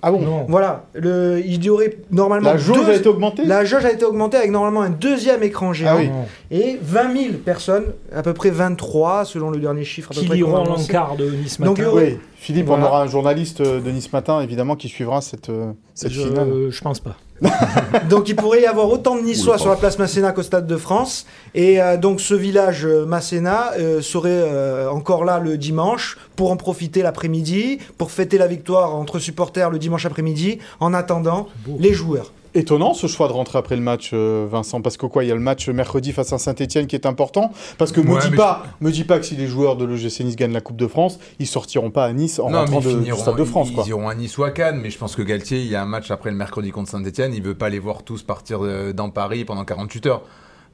[0.07, 0.45] Ah bon Non.
[0.47, 3.91] Voilà, le, il y aurait normalement La jauge deux- a été augmentée la jauge a
[3.91, 6.09] été augmentée avec normalement un deuxième écran géant Ah oui.
[6.09, 6.25] Non.
[6.51, 7.85] et 20 000 personnes,
[8.15, 10.11] à peu près 23 selon le dernier chiffre.
[10.11, 11.81] À peu Qui liront l'encart de Nice Matin.
[11.81, 12.83] y Oui, Philippe, Voilà.
[12.83, 16.21] on aura un journaliste euh, de Nice Matin évidemment qui suivra cette, euh, cette je,
[16.21, 16.51] finale.
[16.69, 17.15] je pense pas.
[18.09, 20.77] Donc il pourrait y avoir autant de Niçois sur la place Masséna qu'au Stade de
[20.77, 21.25] France.
[21.53, 26.51] Et euh, donc ce village euh, Masséna euh, serait euh, encore là le dimanche pour
[26.51, 31.47] en profiter l'après-midi, pour fêter la victoire entre supporters le dimanche après-midi, en attendant
[31.79, 32.31] les joueurs.
[32.55, 35.31] Étonnant ce choix de rentrer après le match, euh, Vincent, parce que quoi, il y
[35.31, 37.51] a le match mercredi face à Saint-Etienne qui est important.
[37.77, 40.37] Parce que me dis pas, me dis pas que si les joueurs de l'OGC Nice
[40.37, 43.11] gagnent la Coupe de France, ils sortiront pas à Nice en Non, rentrant de, du
[43.11, 43.83] Stade de France, ils, quoi.
[43.85, 45.81] ils iront à Nice ou à Cannes, mais je pense que Galtier, il y a
[45.81, 48.93] un match après le mercredi contre Saint-Etienne, il veut pas les voir tous partir euh,
[48.93, 50.21] dans Paris pendant 48 heures.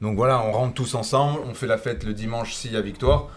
[0.00, 2.80] Donc voilà, on rentre tous ensemble, on fait la fête le dimanche s'il y a
[2.80, 3.28] victoire.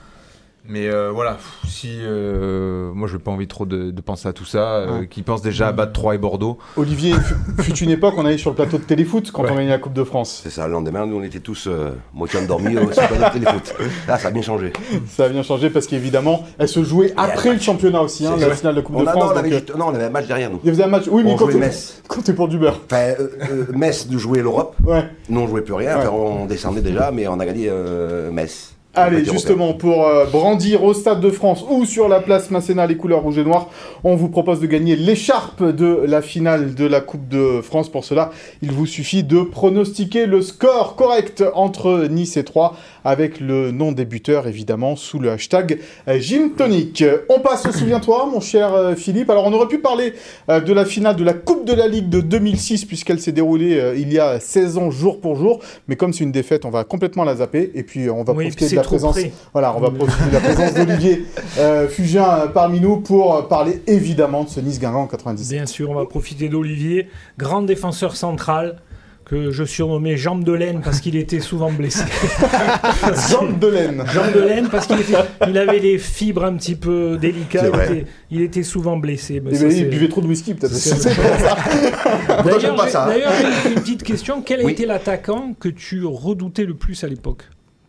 [0.67, 1.37] Mais euh, voilà,
[1.67, 5.05] si euh, moi je n'ai pas envie trop de, de penser à tout ça, euh,
[5.05, 6.57] qui pense déjà à battre Troyes et Bordeaux.
[6.75, 9.51] Olivier, fut- fut une époque, on allait sur le plateau de téléfoot quand Ouais.
[9.51, 10.39] on gagnait la Coupe de France.
[10.43, 13.45] C'est ça, le lendemain, nous on était tous euh, moitié endormis sur le plateau de
[13.45, 13.75] téléfoot.
[14.07, 14.73] Là, ça a bien changé.
[15.07, 18.47] Ça a bien changé parce qu'évidemment, elle se jouait après le championnat aussi, hein, la
[18.47, 18.55] vrai.
[18.55, 19.31] finale de la Coupe On, de a, non, France.
[19.35, 20.59] on avait donc, juste- non, on avait un match derrière nous.
[20.63, 21.03] Il faisait un match.
[21.11, 22.01] Oui, mais On quand jouait Metz.
[22.07, 22.81] quand t'es pour du beurre.
[22.85, 24.75] Enfin, euh, euh, Metz de jouer l'Europe.
[24.83, 25.05] Ouais.
[25.29, 25.97] Nous on jouait plus rien.
[25.97, 26.07] Ouais.
[26.07, 28.71] Enfin, on descendait déjà, mais on a gagné euh, Metz.
[28.95, 32.95] Allez, justement, pour euh, brandir au Stade de France ou sur la place Masséna les
[32.95, 33.69] couleurs rouge et noir,
[34.05, 37.89] on vous propose de gagner l'écharpe de la finale de la Coupe de France.
[37.89, 38.31] Pour cela,
[38.61, 42.75] il vous suffit de pronostiquer le score correct entre Nice et 3
[43.05, 47.03] avec le nom des buteurs, évidemment, sous le hashtag euh, Gym Tonic.
[47.29, 49.29] On passe, souviens-toi, mon cher euh, Philippe.
[49.29, 50.13] Alors, on aurait pu parler
[50.49, 53.93] euh, de la finale de la Coupe de la Ligue de 2006, puisqu'elle s'est déroulée
[53.97, 55.59] il y a 16 ans, jour pour jour.
[55.87, 57.71] Mais comme c'est une défaite, on va complètement la zapper.
[57.75, 59.15] Et puis, on va Oui, profiter de la présence.
[59.15, 59.31] près.
[59.53, 61.25] Voilà, on va profiter de la présence d'Olivier
[61.59, 65.57] euh, euh, parmi nous pour parler évidemment de ce Nice Guingamp en 97.
[65.57, 68.77] Bien sûr, on va profiter d'Olivier, grand défenseur central,
[69.25, 72.03] que je surnommais Jambe de laine parce qu'il était souvent blessé.
[73.31, 74.03] Jean de laine.
[74.13, 75.13] Jambe de laine parce qu'il était-
[75.47, 79.39] il avait les fibres un petit peu délicates, il était, il était souvent blessé.
[79.39, 80.73] Mais Eh ça, ben, c'est- il buvait trop de whisky peut-être.
[80.73, 81.57] c'est- C'est pour ça.
[83.07, 83.31] D'ailleurs,
[83.63, 84.41] j'ai- une petite question.
[84.43, 87.43] Quel a été l'attaquant que tu redoutais le plus à l'époque?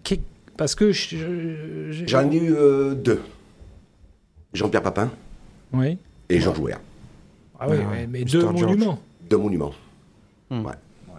[0.05, 0.21] Qu'est-
[0.57, 3.21] Parce que je- je- j'ai- J'en ai eu euh, deux.
[4.55, 5.11] Jean-Pierre Papin
[5.75, 5.99] Oui.
[6.31, 6.79] et Georges Weah.
[7.61, 8.99] Ah oui, Ah, ouais, mais deux monuments.
[9.29, 9.73] Deux monuments.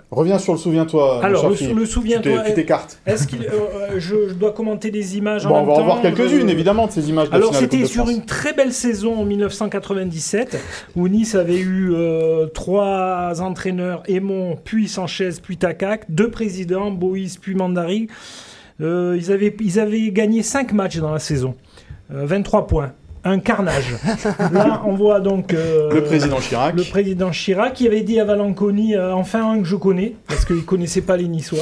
[0.10, 1.20] Reviens sur le souviens-toi.
[1.24, 2.40] Alors, le, le souviens-toi.
[2.44, 2.98] t'es- tu t'écartes.
[3.06, 5.84] Est-ce qu'il, euh, euh, je, je dois commenter des images en Bon, on va en
[5.84, 9.20] voir quelques-unes euh, évidemment de ces images de Alors c'était sur une très belle saison
[9.20, 10.58] en 1997
[10.96, 17.38] où Nice avait eu euh, trois entraîneurs, Aymon, puis Sanchez, puis Takac, deux présidents, Boïs,
[17.38, 18.08] puis Mandari.
[18.80, 21.56] Ils, avaient, ils avaient gagné cinq matchs dans la saison,
[22.14, 22.94] Euh, 23 points,
[23.30, 23.96] un carnage.
[24.52, 26.76] Là on voit donc euh, Le président Chirac.
[26.76, 30.46] le président Chirac qui avait dit à Valanconi, euh, enfin un que je connais, parce
[30.46, 31.60] qu'il ne connaissait pas les Niçois.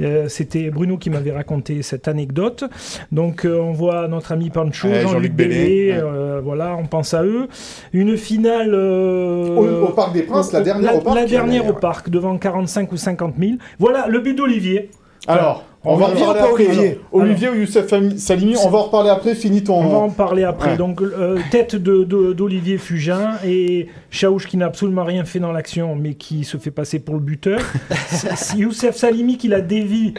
[0.00, 2.64] Euh, C'était Bruno qui m'avait raconté cette anecdote.
[3.12, 5.98] Donc euh, on voit notre ami Pancho, Ouais, Jean-Luc Bellé, ouais.
[6.02, 7.48] euh, voilà, on pense à eux.
[7.92, 8.72] Une finale...
[8.74, 12.10] euh, Au- au Parc des Princes, la dernière la, au Parc La dernière au Parc,
[12.10, 13.52] devant 45 ou 50 000.
[13.78, 14.90] Voilà, le but d'Olivier.
[15.28, 16.52] Alors, on, On va en pas après.
[16.66, 16.86] Olivier.
[16.88, 19.34] Alors, Olivier ou Youssef Salimi, on va en reparler après.
[19.34, 19.74] Finis ton.
[19.80, 20.72] On va en parler après.
[20.72, 20.76] Ouais.
[20.76, 25.52] Donc, euh, tête de- de- d'Olivier Fugin et Chaouch qui n'a absolument rien fait dans
[25.52, 27.60] l'action, mais qui se fait passer pour le buteur.
[28.56, 30.14] Youssef Salimi qui la dévie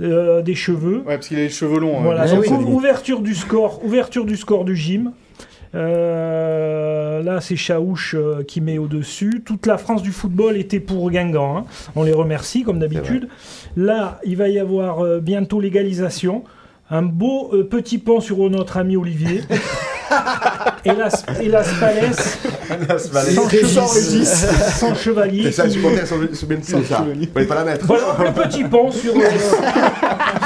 [0.00, 0.98] euh, des cheveux.
[1.06, 2.00] Ouais, parce qu'il a les cheveux longs.
[2.02, 2.72] Voilà, donc Youssef ou- Salimi.
[2.76, 5.12] ouverture du score, ouverture du score du gym.
[5.76, 9.42] Euh, là, c'est Chaouch euh, qui met au-dessus.
[9.44, 11.56] Toute la France du football était pour Guingamp.
[11.58, 11.64] hein.
[11.96, 13.28] On les remercie, comme d'habitude.
[13.76, 16.44] Là, il va y avoir euh, bientôt l'égalisation.
[16.90, 19.40] Un beau euh, petit pont sur notre ami Olivier.
[20.84, 25.42] et Las, et Las Palais, sans, chevalier, sans chevalier.
[25.44, 26.28] C'est ça, supporter le
[26.62, 27.04] C'est ça.
[27.18, 27.86] Vous pouvez pas la mettre.
[27.86, 29.20] Voilà le petit pont sur, euh,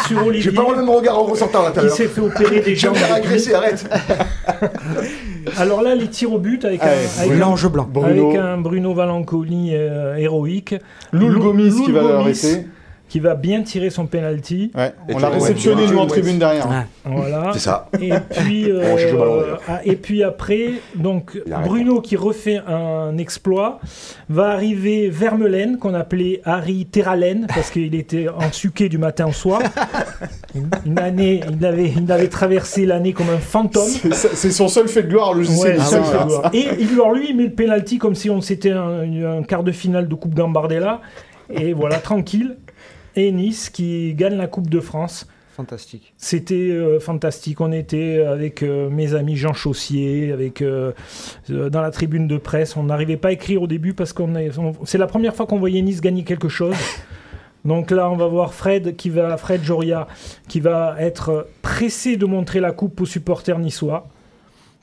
[0.06, 1.96] sur J'ai Olivier pas le même regard en ressortant là tout à qui l'heure.
[1.96, 2.96] s'est fait opérer des Je jambes.
[3.12, 3.84] agresser, arrête.
[5.58, 7.88] Alors là, les tirs au but avec, Allez, un, L'ange blanc.
[7.90, 10.74] Bruno, avec un Bruno Valanconi euh, héroïque.
[11.12, 12.66] Loul Lou- Gomis qui va l'arrêter.
[13.08, 14.70] Qui va bien tirer son penalty.
[14.74, 14.92] Ouais.
[15.08, 16.68] Et On l'a réceptionné, nous, en tribune derrière.
[16.68, 16.84] Ouais.
[17.04, 17.50] Voilà.
[17.52, 17.88] C'est ça.
[18.00, 23.80] Et puis, euh, ah, et puis après, donc Bruno qui refait un exploit
[24.28, 29.32] va arriver Vermelaine qu'on appelait Harry Terralen parce qu'il était en suqué du matin au
[29.32, 29.60] soir.
[30.84, 33.88] Une, année, il avait, il avait traversé l'année comme un fantôme.
[34.12, 35.46] C'est son seul fait de gloire, le.
[35.46, 36.50] Ouais, du seul gloire.
[36.52, 39.72] Et alors lui, il met le penalty comme si on c'était un, un quart de
[39.72, 41.00] finale de Coupe Gambardella.
[41.50, 42.56] Et voilà, tranquille.
[43.18, 45.26] Et Nice qui gagne la Coupe de France.
[45.56, 46.14] Fantastique.
[46.16, 47.60] C'était euh, fantastique.
[47.60, 50.92] On était avec euh, mes amis Jean Chaussier, avec euh,
[51.50, 52.76] euh, dans la tribune de presse.
[52.76, 55.46] On n'arrivait pas à écrire au début parce qu'on est- on- c'est la première fois
[55.46, 56.76] qu'on voyait Nice gagner quelque chose.
[57.64, 60.06] Donc là, on va voir Fred qui va, Fred Joria,
[60.46, 64.06] qui va être pressé de montrer la coupe aux supporters niçois.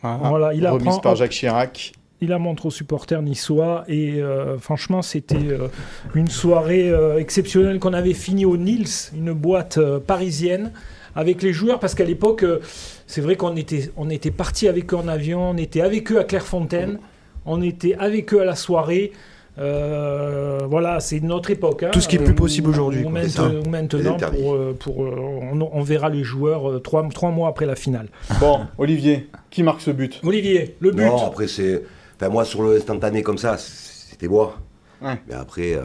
[0.04, 1.94] Ah, Voilà, il remise apprend- par Jacques Chirac.
[2.22, 5.68] Il la montre aux supporters niçois et euh, franchement c'était euh,
[6.16, 10.72] une soirée euh, exceptionnelle qu'on avait fini au Nils, une boîte euh, parisienne
[11.13, 12.59] avec les joueurs parce qu'à l'époque euh,
[13.05, 16.20] c'est vrai qu'on était on était parti avec eux en avion, on était avec eux
[16.20, 16.99] à Clairefontaine,
[17.45, 19.11] on était avec eux à la soirée.
[19.57, 21.84] Euh, voilà, c'est notre époque.
[21.84, 21.91] hein.
[21.93, 26.82] Tout ce qui est plus possible aujourd'hui, maintenant, pour, pour, on, on verra les joueurs
[26.82, 28.07] trois, trois mois après la finale.
[28.41, 30.20] Bon, Olivier, qui marque ce but?
[30.26, 31.05] Olivier, le but.
[31.05, 31.84] Non, après, c'est.
[32.20, 34.57] Enfin, moi, sur le instantané comme ça, c'était moi.
[35.01, 35.20] Ouais.
[35.28, 35.82] Mais après, euh,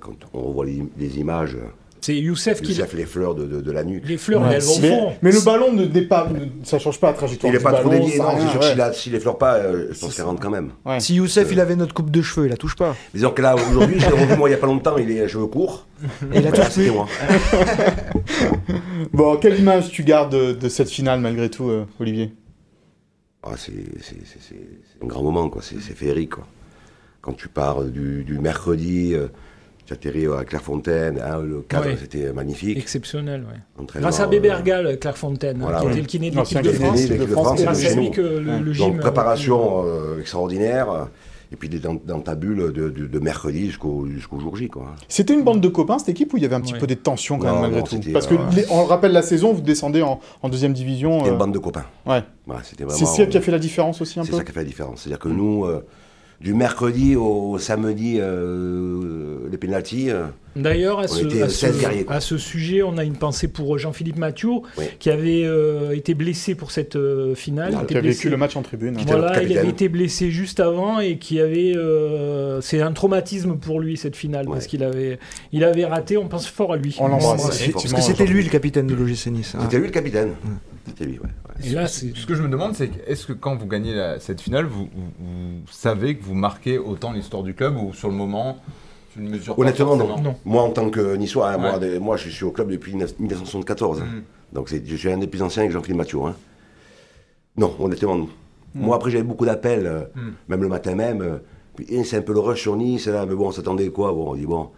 [0.00, 1.56] quand on revoit les, les images,
[2.02, 4.04] C'est Youssef qui a fait les fleurs de, de, de la nuque.
[4.06, 4.54] les fleurs, Ouais.
[4.54, 5.12] elles vont mais, fond.
[5.22, 7.72] mais le ballon ne, n'est pas, ne- ça change pas la trajectoire Il n'est pas
[7.72, 8.70] trop ballon, dévié, ça non, c'est sûr que ouais.
[8.72, 10.70] s'il a- s'il effleure pas, euh, je pense qu'il rentre quand même.
[10.84, 11.00] Ouais.
[11.00, 12.94] Si Youssef il avait notre coupe de cheveux, il la touche pas.
[13.14, 15.46] Disons que là, aujourd'hui, j'ai revu moi il n'y a pas longtemps, il est cheveux
[15.46, 15.86] courts.
[16.02, 16.06] Et
[16.38, 16.96] il la Voilà, touche c'était plus.
[16.96, 17.06] moi.
[19.12, 22.32] Bon, quelle image tu gardes de, de cette finale malgré tout, euh, Olivier?
[23.42, 23.72] Ah, c'est
[25.02, 25.62] un grand moment, quoi.
[25.62, 26.46] C'est féerique, quoi.
[27.22, 29.28] Quand tu pars du, du mercredi, euh,
[29.86, 31.96] tu atterris à Clairefontaine, hein, le cadre, Ouais.
[32.00, 32.78] c'était magnifique.
[32.78, 33.58] Exceptionnel, ouais.
[33.82, 35.92] Entraînement, Grâce à euh, Bébergal, Clairefontaine, hein, voilà, qui ouais.
[35.92, 37.02] était le kiné de l'équipe de kiné France.
[37.02, 38.92] de l'équipe de France, C'est c'est grâce à lui que le, gym.
[38.92, 41.08] Donc préparation euh, extraordinaire.
[41.50, 44.68] Euh, Et puis dans, dans ta bulle de, de- de mercredi jusqu'au jusqu'au jour J,
[44.68, 44.94] quoi.
[45.08, 46.78] C'était une bande de copains, cette équipe, où il y avait un petit Ouais.
[46.78, 49.12] peu des tensions quand Non, même malgré non, tout Parce que, euh, les- on rappelle
[49.12, 51.18] la saison, vous descendez en, en deuxième division.
[51.18, 51.84] C'était euh, une bande de copains.
[52.06, 52.22] ouais.
[52.46, 52.98] Voilà, c'était vraiment.
[52.98, 54.60] C'est ça qui a fait la différence aussi un C'est peu ça qui a fait
[54.60, 55.02] la différence.
[55.02, 55.84] C'est-à-dire que nous, euh,
[56.40, 60.24] du mercredi au samedi, euh, les pénalties, euh,
[60.56, 62.16] D'ailleurs, à, ce, était à, 16 ce, guerriers, quoi.
[62.16, 64.86] à ce sujet, on a une pensée pour Jean-Philippe Mathieu, Oui.
[64.98, 67.74] qui avait euh, été blessé pour cette euh, finale.
[67.76, 68.96] Ah, Il Qui a vécu le match en tribune.
[69.06, 71.74] Voilà, il avait été blessé juste avant et qui avait.
[71.76, 74.54] euh, c'est un traumatisme pour lui cette finale Ouais.
[74.54, 75.18] parce qu'il avait,
[75.52, 76.16] il avait raté.
[76.16, 76.96] On pense fort à lui.
[77.00, 77.68] On l'embrasse.
[77.72, 79.54] Parce que c'était lui le capitaine de l'OGC Nice.
[79.54, 79.60] hein.
[79.64, 80.30] c'était lui le capitaine.
[80.88, 81.28] C'était lui, ouais.
[81.64, 81.86] Et là.
[81.86, 84.64] Ce que je me demande, c'est que est-ce que quand vous gagnez la- cette finale,
[84.66, 88.58] vous, vous- vous savez que vous marquez autant l'histoire du club ou sur le moment,
[89.12, 90.20] tu ne mesures pas Honnêtement, non.
[90.20, 90.36] Non.
[90.44, 94.00] Moi, en tant que niçois, hein, moi, moi, je suis au club depuis 1974.
[94.02, 94.04] hein.
[94.06, 94.54] Mm.
[94.54, 96.18] Donc, je suis un des plus anciens avec Jean-Philippe Mathieu.
[96.24, 96.34] hein.
[97.56, 98.28] Non, honnêtement, non.
[98.74, 100.30] Moi, après, j'avais beaucoup d'appels, euh, Mm.
[100.48, 101.20] même le matin même.
[101.22, 101.38] euh,
[101.88, 104.12] eh, c'est un peu le rush sur Nice, là, mais bon, on s'attendait quoi?
[104.12, 104.70] Bon, on dit bon.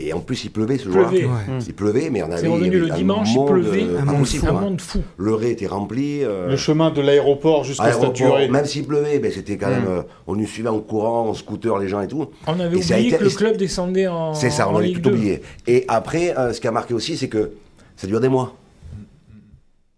[0.00, 1.08] Et en plus, il pleuvait ce jour-là.
[1.08, 1.24] Pleuvait.
[1.24, 1.58] Ouais.
[1.66, 2.36] Il pleuvait, mais on avait.
[2.36, 3.82] C'est il y revenu avait le dimanche, il pleuvait.
[4.00, 5.00] Un monde C'est un monde fou.
[5.16, 6.22] Le ré était rempli.
[6.22, 8.48] euh, Le chemin de l'aéroport jusqu'au stade aéroport, Duré.
[8.48, 9.70] même s'il pleuvait, ben, c'était quand Mm.
[9.72, 9.86] même.
[9.88, 12.28] euh, on nous suivait en courant, en scooter, les gens et tout.
[12.46, 14.34] On avait Et oublié été- que le club descendait en.
[14.34, 15.10] C'est ça, on avait tout 2.
[15.10, 15.42] oublié.
[15.66, 17.50] Et après, euh, ce qui a marqué aussi, c'est que
[17.96, 18.54] ça dure des mois.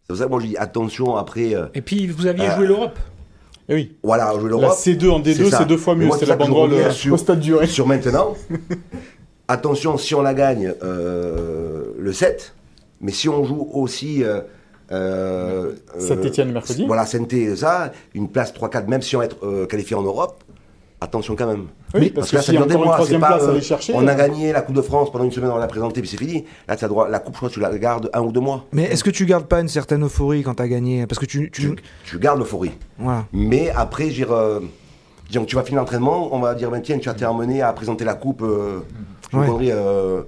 [0.03, 1.55] C'est pour ça que moi je dis attention après.
[1.55, 2.99] euh, Et puis vous aviez Euh, joué l'Europe.
[3.69, 3.93] Eh oui.
[4.03, 4.73] voilà, jouer La l'Europe.
[4.79, 5.59] C2 en c'est D2, ça.
[5.59, 6.09] c'est deux fois mieux.
[6.19, 6.73] C'est la banderole
[7.13, 7.67] au stade Duré.
[7.69, 8.35] Sur maintenant,
[9.51, 12.55] attention si on la gagne euh, le 7,
[13.01, 14.23] mais si on joue aussi.
[14.25, 14.41] Euh,
[14.93, 16.85] euh, Saint-Étienne mercredi.
[16.87, 17.25] Voilà, saint
[17.55, 20.43] ça, une place 3-4, même si on euh, qualifié en Europe,
[21.01, 21.67] attention quand même.
[21.95, 23.93] Oui, Parce parce que là, ça mois, c'est pas, place euh, chercher.
[23.97, 26.17] On a gagné la Coupe de France pendant une semaine, on l'a présenté, puis c'est
[26.17, 26.45] fini.
[26.69, 28.67] Là, as droit, la Coupe, je crois que tu la gardes un ou deux mois.
[28.73, 31.07] Mais est-ce que tu gardes pas une certaine euphorie quand t'as gagné?
[31.07, 31.51] Parce que tu.
[31.53, 32.73] tu- Tu, tu gardes l'euphorie.
[32.99, 33.27] Voilà.
[33.33, 34.25] Mais après, je
[35.39, 37.73] que tu vas finir l'entraînement, on va dire, ben, tiens, tu as été emmené à
[37.73, 38.81] présenter la Coupe euh,
[39.33, 39.71] je Ouais.
[39.73, 40.23] euh,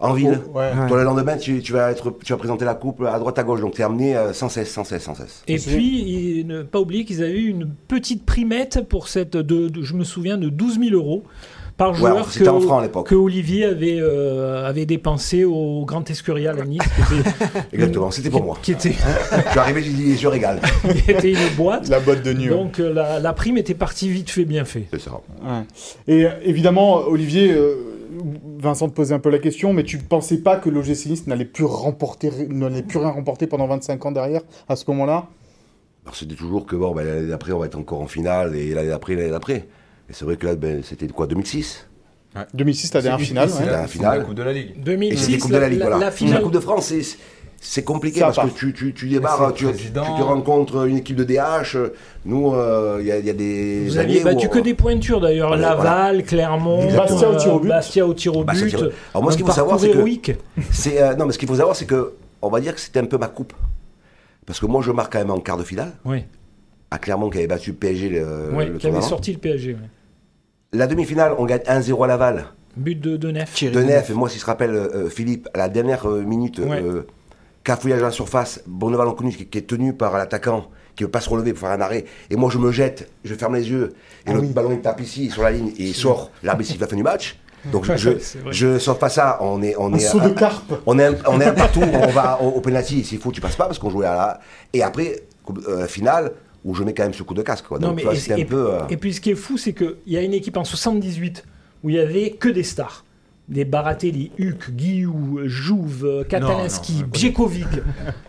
[0.00, 0.40] en ville.
[0.52, 0.70] Oh, ouais.
[0.78, 0.86] Ouais.
[0.88, 3.42] Toi, le lendemain, tu, tu vas être, tu vas présenter la Coupe à droite, à
[3.44, 3.60] gauche.
[3.60, 5.42] Donc, tu es amené euh, sans cesse, sans cesse, sans cesse.
[5.48, 9.68] Et puis, il- ne pas oublier qu'ils avaient eu une petite primette pour cette, de,
[9.68, 11.24] de- je me souviens, de 12 000 euros
[11.78, 13.06] par Ouais, joueur alors, c'était en francs à que, l'époque.
[13.08, 17.30] que Olivier avait, euh, avait dépensé au Grand Escurial à Nice, qui était,
[17.72, 18.58] Exactement, c'était pour moi.
[18.60, 18.92] qui était,
[19.46, 20.60] Je suis arrivé, j'ai dit, je régale.
[21.04, 21.88] qui était une boîte.
[21.88, 22.50] La botte de nuit.
[22.50, 22.56] ouais.
[22.56, 24.88] Donc euh, la, la prime était partie vite fait, bien fait.
[24.92, 25.12] C'est ça.
[25.42, 25.62] Ouais.
[26.08, 27.76] Et euh, évidemment, Olivier, euh,
[28.58, 31.26] Vincent te posait un peu la question, mais tu ne pensais pas que l'OGC Nice
[31.28, 35.28] n'allait plus remporter, n'allait plus rien remporter pendant 25 ans derrière, à ce moment-là?
[36.04, 38.74] Alors c'était toujours que bon, ben, l'année d'après, on va être encore en finale, et
[38.74, 39.68] l'année d'après, l'année d'après.
[40.08, 41.86] Et c'est vrai que là, ben, c'était quoi, 2006
[42.54, 43.48] 2006, la dernière finale.
[43.50, 43.66] c'est ouais.
[43.66, 44.18] la, La finale.
[44.18, 44.72] la Coupe de la Ligue.
[44.76, 45.98] Et 2006, c'était Coupe de la Ligue, voilà.
[45.98, 46.42] la finale.
[46.42, 47.00] Coupe de France, c'est,
[47.60, 48.46] c'est compliqué Ça parce part.
[48.46, 49.20] que tu, tu, tu le
[49.54, 51.76] tu, tu, te rencontres une équipe de DH.
[52.26, 54.74] Nous, euh, il y, a- il y a des Vous où battu on- que des
[54.74, 55.48] pointures d'ailleurs.
[55.48, 57.68] Voilà, Laval, Clermont, Bastia au tir au but.
[57.68, 58.68] Bastia au tir au but.
[58.68, 58.90] tir.
[59.12, 60.32] Alors moi, ce qu'il faut savoir, c'est que-.
[60.70, 63.00] C'est, euh, non, mais ce qu'il faut savoir, c'est que, on va dire que c'était
[63.00, 63.52] un peu ma coupe.
[64.46, 66.24] Parce que moi, je marque quand même en quart de finale, Oui,
[66.90, 69.72] à Clermont qui avait battu PSG le, oui, le qui avait sorti le PSG.
[69.80, 69.88] oui.
[70.72, 72.44] La demi-finale, on gagne 1-0 à Laval.
[72.76, 73.64] But de, de Neff.
[73.64, 76.82] De neuf, et moi, si je rappelle, euh, Philippe, à la dernière euh, minute, Ouais.
[76.82, 77.06] euh,
[77.64, 81.10] cafouillage à la surface, Bonneval connu qui, qui est tenu par l'attaquant, qui ne veut
[81.10, 83.68] pas se relever pour faire un arrêt, et moi je me jette, je ferme les
[83.70, 83.94] yeux,
[84.26, 84.48] et Ah le oui.
[84.48, 87.02] ballon il tape ici, sur la ligne, et il sort, l'arbitre siffle la fin du
[87.02, 87.38] match.
[87.72, 88.10] Donc je,
[88.52, 90.72] je, sors pas ça, on est, on Un est, saut de carpe.
[90.86, 93.64] on est, on est partout, on va au, au penalty, s'il faut tu passes pas,
[93.66, 94.40] parce qu'on jouait à la...
[94.72, 95.22] Et après,
[95.66, 96.32] euh, finale,
[96.64, 97.66] où je mets quand même ce coup de casque.
[97.66, 97.78] Quoi.
[97.78, 98.74] Non, Donc mais tu vois, et, c'était un et- peu...
[98.74, 101.44] euh, et puis ce qui est fou, c'est qu'il y a une équipe en 78
[101.84, 103.04] où il y avait que des stars.
[103.48, 106.68] Des Baratelli, Huck, Guillou, Jouve, connais.
[107.12, 107.66] Bjekovic.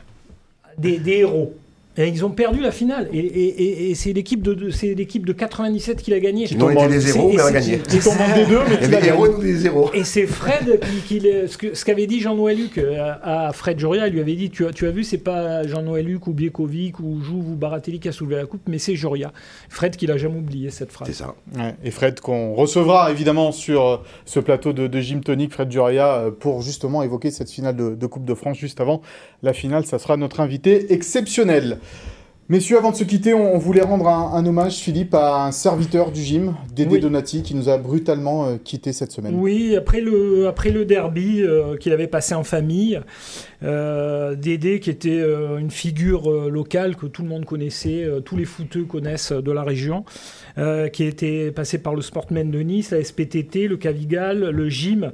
[0.77, 1.57] des, des héros.
[1.99, 3.09] Et ils ont perdu la finale.
[3.13, 6.47] Et, et- et- et c'est l'équipe de, de- c'est l'équipe de 97 qui l'a gagné.
[6.57, 7.79] Nous, on était des zéros, mais a c'est- gagné.
[7.87, 9.33] Tu tombes en D2, mais tu des héros gagné.
[9.33, 9.91] et nous des zéros.
[9.93, 11.27] Et c'est Fred qui, qui
[11.73, 14.07] ce qu'avait dit Jean-Noël Luc euh, à Fred Joria.
[14.07, 16.99] Il lui avait dit Tu as, tu as vu, c'est pas Jean-Noël Luc ou Biekovic
[17.01, 19.33] ou Jouve ou Baratelli qui a soulevé la coupe, mais c'est Joria.
[19.67, 21.09] Fred qui l'a jamais oublié cette phrase.
[21.09, 21.35] C'est ça.
[21.57, 25.67] Ouais, et Fred, qu'on recevra évidemment sur euh, ce plateau de, de Gym Tonic, Fred
[25.67, 29.01] Duria, euh, pour justement évoquer cette finale de, de Coupe de France juste avant
[29.43, 29.85] la finale.
[29.85, 31.79] Ça sera notre invité exceptionnel.
[32.51, 35.51] Messieurs, avant de se quitter, on, on voulait rendre un, un hommage, Philippe, à un
[35.51, 36.99] serviteur du gym, Dédé Oui.
[36.99, 39.35] Donati, qui nous a brutalement euh, quitté cette semaine.
[39.37, 42.99] Oui, après le, après le derby euh, qu'il avait passé en famille,
[43.61, 48.37] Dédé, qui était euh, une figure euh, locale que tout le monde connaissait, euh, tous
[48.37, 50.05] les footeux connaissent euh, de la région,
[50.57, 55.11] euh, qui était passé par le Sportman de Nice, la SPTT, le Cavigal, le gym,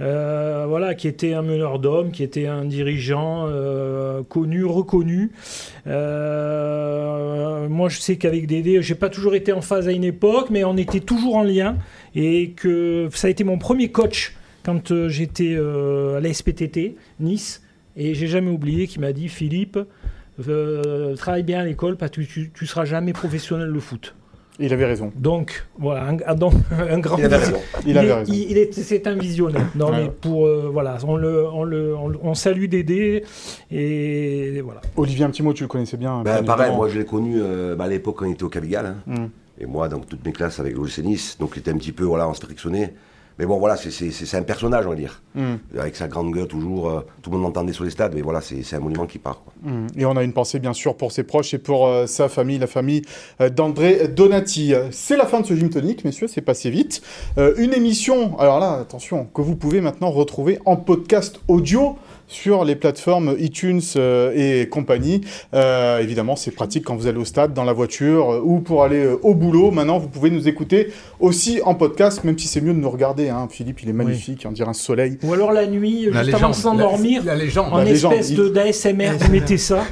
[0.00, 5.30] euh, voilà, qui était un meneur d'hommes, qui était un dirigeant euh, connu, reconnu.
[5.86, 10.48] Euh, moi, je sais qu'avec Dédé, j'ai pas toujours été en phase à une époque,
[10.50, 11.76] mais on était toujours en lien
[12.14, 14.34] et que ça a été mon premier coach
[14.64, 17.62] quand euh, j'étais euh, à la SPTT, Nice,
[17.96, 19.78] et j'ai jamais oublié qu'il m'a dit Philippe,
[20.48, 24.14] euh, travaille bien à l'école parce que tu, tu seras jamais professionnel de foot.
[24.60, 25.10] Il avait raison.
[25.16, 27.18] Donc voilà, un, donc, un grand.
[27.18, 27.58] Il avait raison.
[27.86, 28.32] Il avait est- raison.
[28.32, 29.66] il- il est- c'est un visionnaire.
[29.74, 30.04] Non, Ouais.
[30.04, 33.24] mais pour euh, voilà, on le, on le, on, on salue Dédé
[33.72, 34.80] et voilà.
[34.96, 36.22] Olivier, un petit mot, tu le connaissais bien.
[36.22, 38.48] Ben, bien pareil, moi je l'ai connu euh, bah, à l'époque quand on était au
[38.48, 38.86] Cavigal.
[38.86, 38.96] hein.
[39.06, 39.26] Mm.
[39.60, 42.04] Et moi, dans toutes mes classes avec l'OGC Nice, donc il était un petit peu
[42.04, 42.94] voilà, on se frictionnait.
[43.38, 45.22] Mais bon, voilà, c'est- un personnage, on va dire.
[45.34, 45.54] Mm.
[45.78, 48.40] Avec sa grande gueule, toujours, euh, tout le monde l'entendait sur les stades, mais voilà,
[48.40, 49.42] c'est un monument qui part.
[49.42, 49.52] quoi.
[49.62, 49.86] Mm.
[49.96, 52.58] Et on a une pensée bien sûr pour ses proches et pour euh, sa famille,
[52.58, 53.02] la famille
[53.40, 54.72] euh, d'André Donati.
[54.90, 57.02] C'est la fin de ce gym tonique, messieurs, c'est passé vite.
[57.36, 61.96] Une émission, alors là, attention, que vous pouvez maintenant retrouver en podcast audio
[62.26, 65.20] sur les plateformes iTunes euh, et compagnie.
[65.54, 68.82] Euh, évidemment, c'est pratique quand vous allez au stade, dans la voiture euh, ou pour
[68.84, 69.70] aller euh, au boulot.
[69.70, 70.88] Maintenant, vous pouvez nous écouter
[71.20, 73.28] aussi en podcast, même si c'est mieux de nous regarder.
[73.28, 73.46] hein.
[73.50, 75.18] Philippe, il est magnifique, on dirait un soleil.
[75.22, 77.72] Ou alors la nuit, La juste avant de s'endormir, La, la légende.
[77.72, 79.84] en La légende, espèce de d'ASMR, vous mettez ça.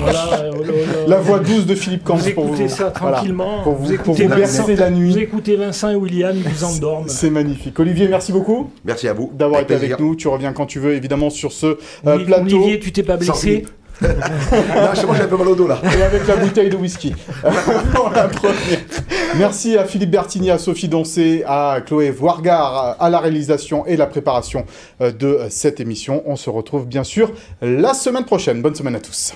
[0.00, 2.54] voilà, le- La voix douce de Philippe Camps Vous pour vous.
[2.54, 3.62] écoutez ça voilà, tranquillement.
[3.62, 5.18] pour vous, vous pour écoutez vous Vincent, bercer la vous nuit.
[5.18, 7.08] écoutez Vincent et William, ils vous endorment.
[7.08, 7.78] C'est magnifique.
[7.78, 9.30] Olivier, merci beaucoup Merci à vous.
[9.34, 10.14] d'avoir été Avec nous.
[10.16, 11.66] Tu reviens quand tu veux, évidemment, sur ce
[12.06, 12.56] euh, plateau.
[12.56, 13.70] Olivier, tu t'es pas blessé Philippe.
[14.02, 14.08] non,
[15.06, 15.80] moi j'ai un peu mal au dos là.
[15.82, 17.14] Et avec la bouteille de whisky.
[17.94, 18.78] Pour la première.
[19.38, 24.06] Merci à Philippe Bertigny, à Sophie Doncé, à Chloé Voirgard, à la réalisation et la
[24.06, 24.66] préparation
[25.00, 26.22] euh, de cette émission.
[26.26, 27.32] On se retrouve bien sûr
[27.62, 28.60] la semaine prochaine.
[28.60, 29.34] Bonne semaine à tous.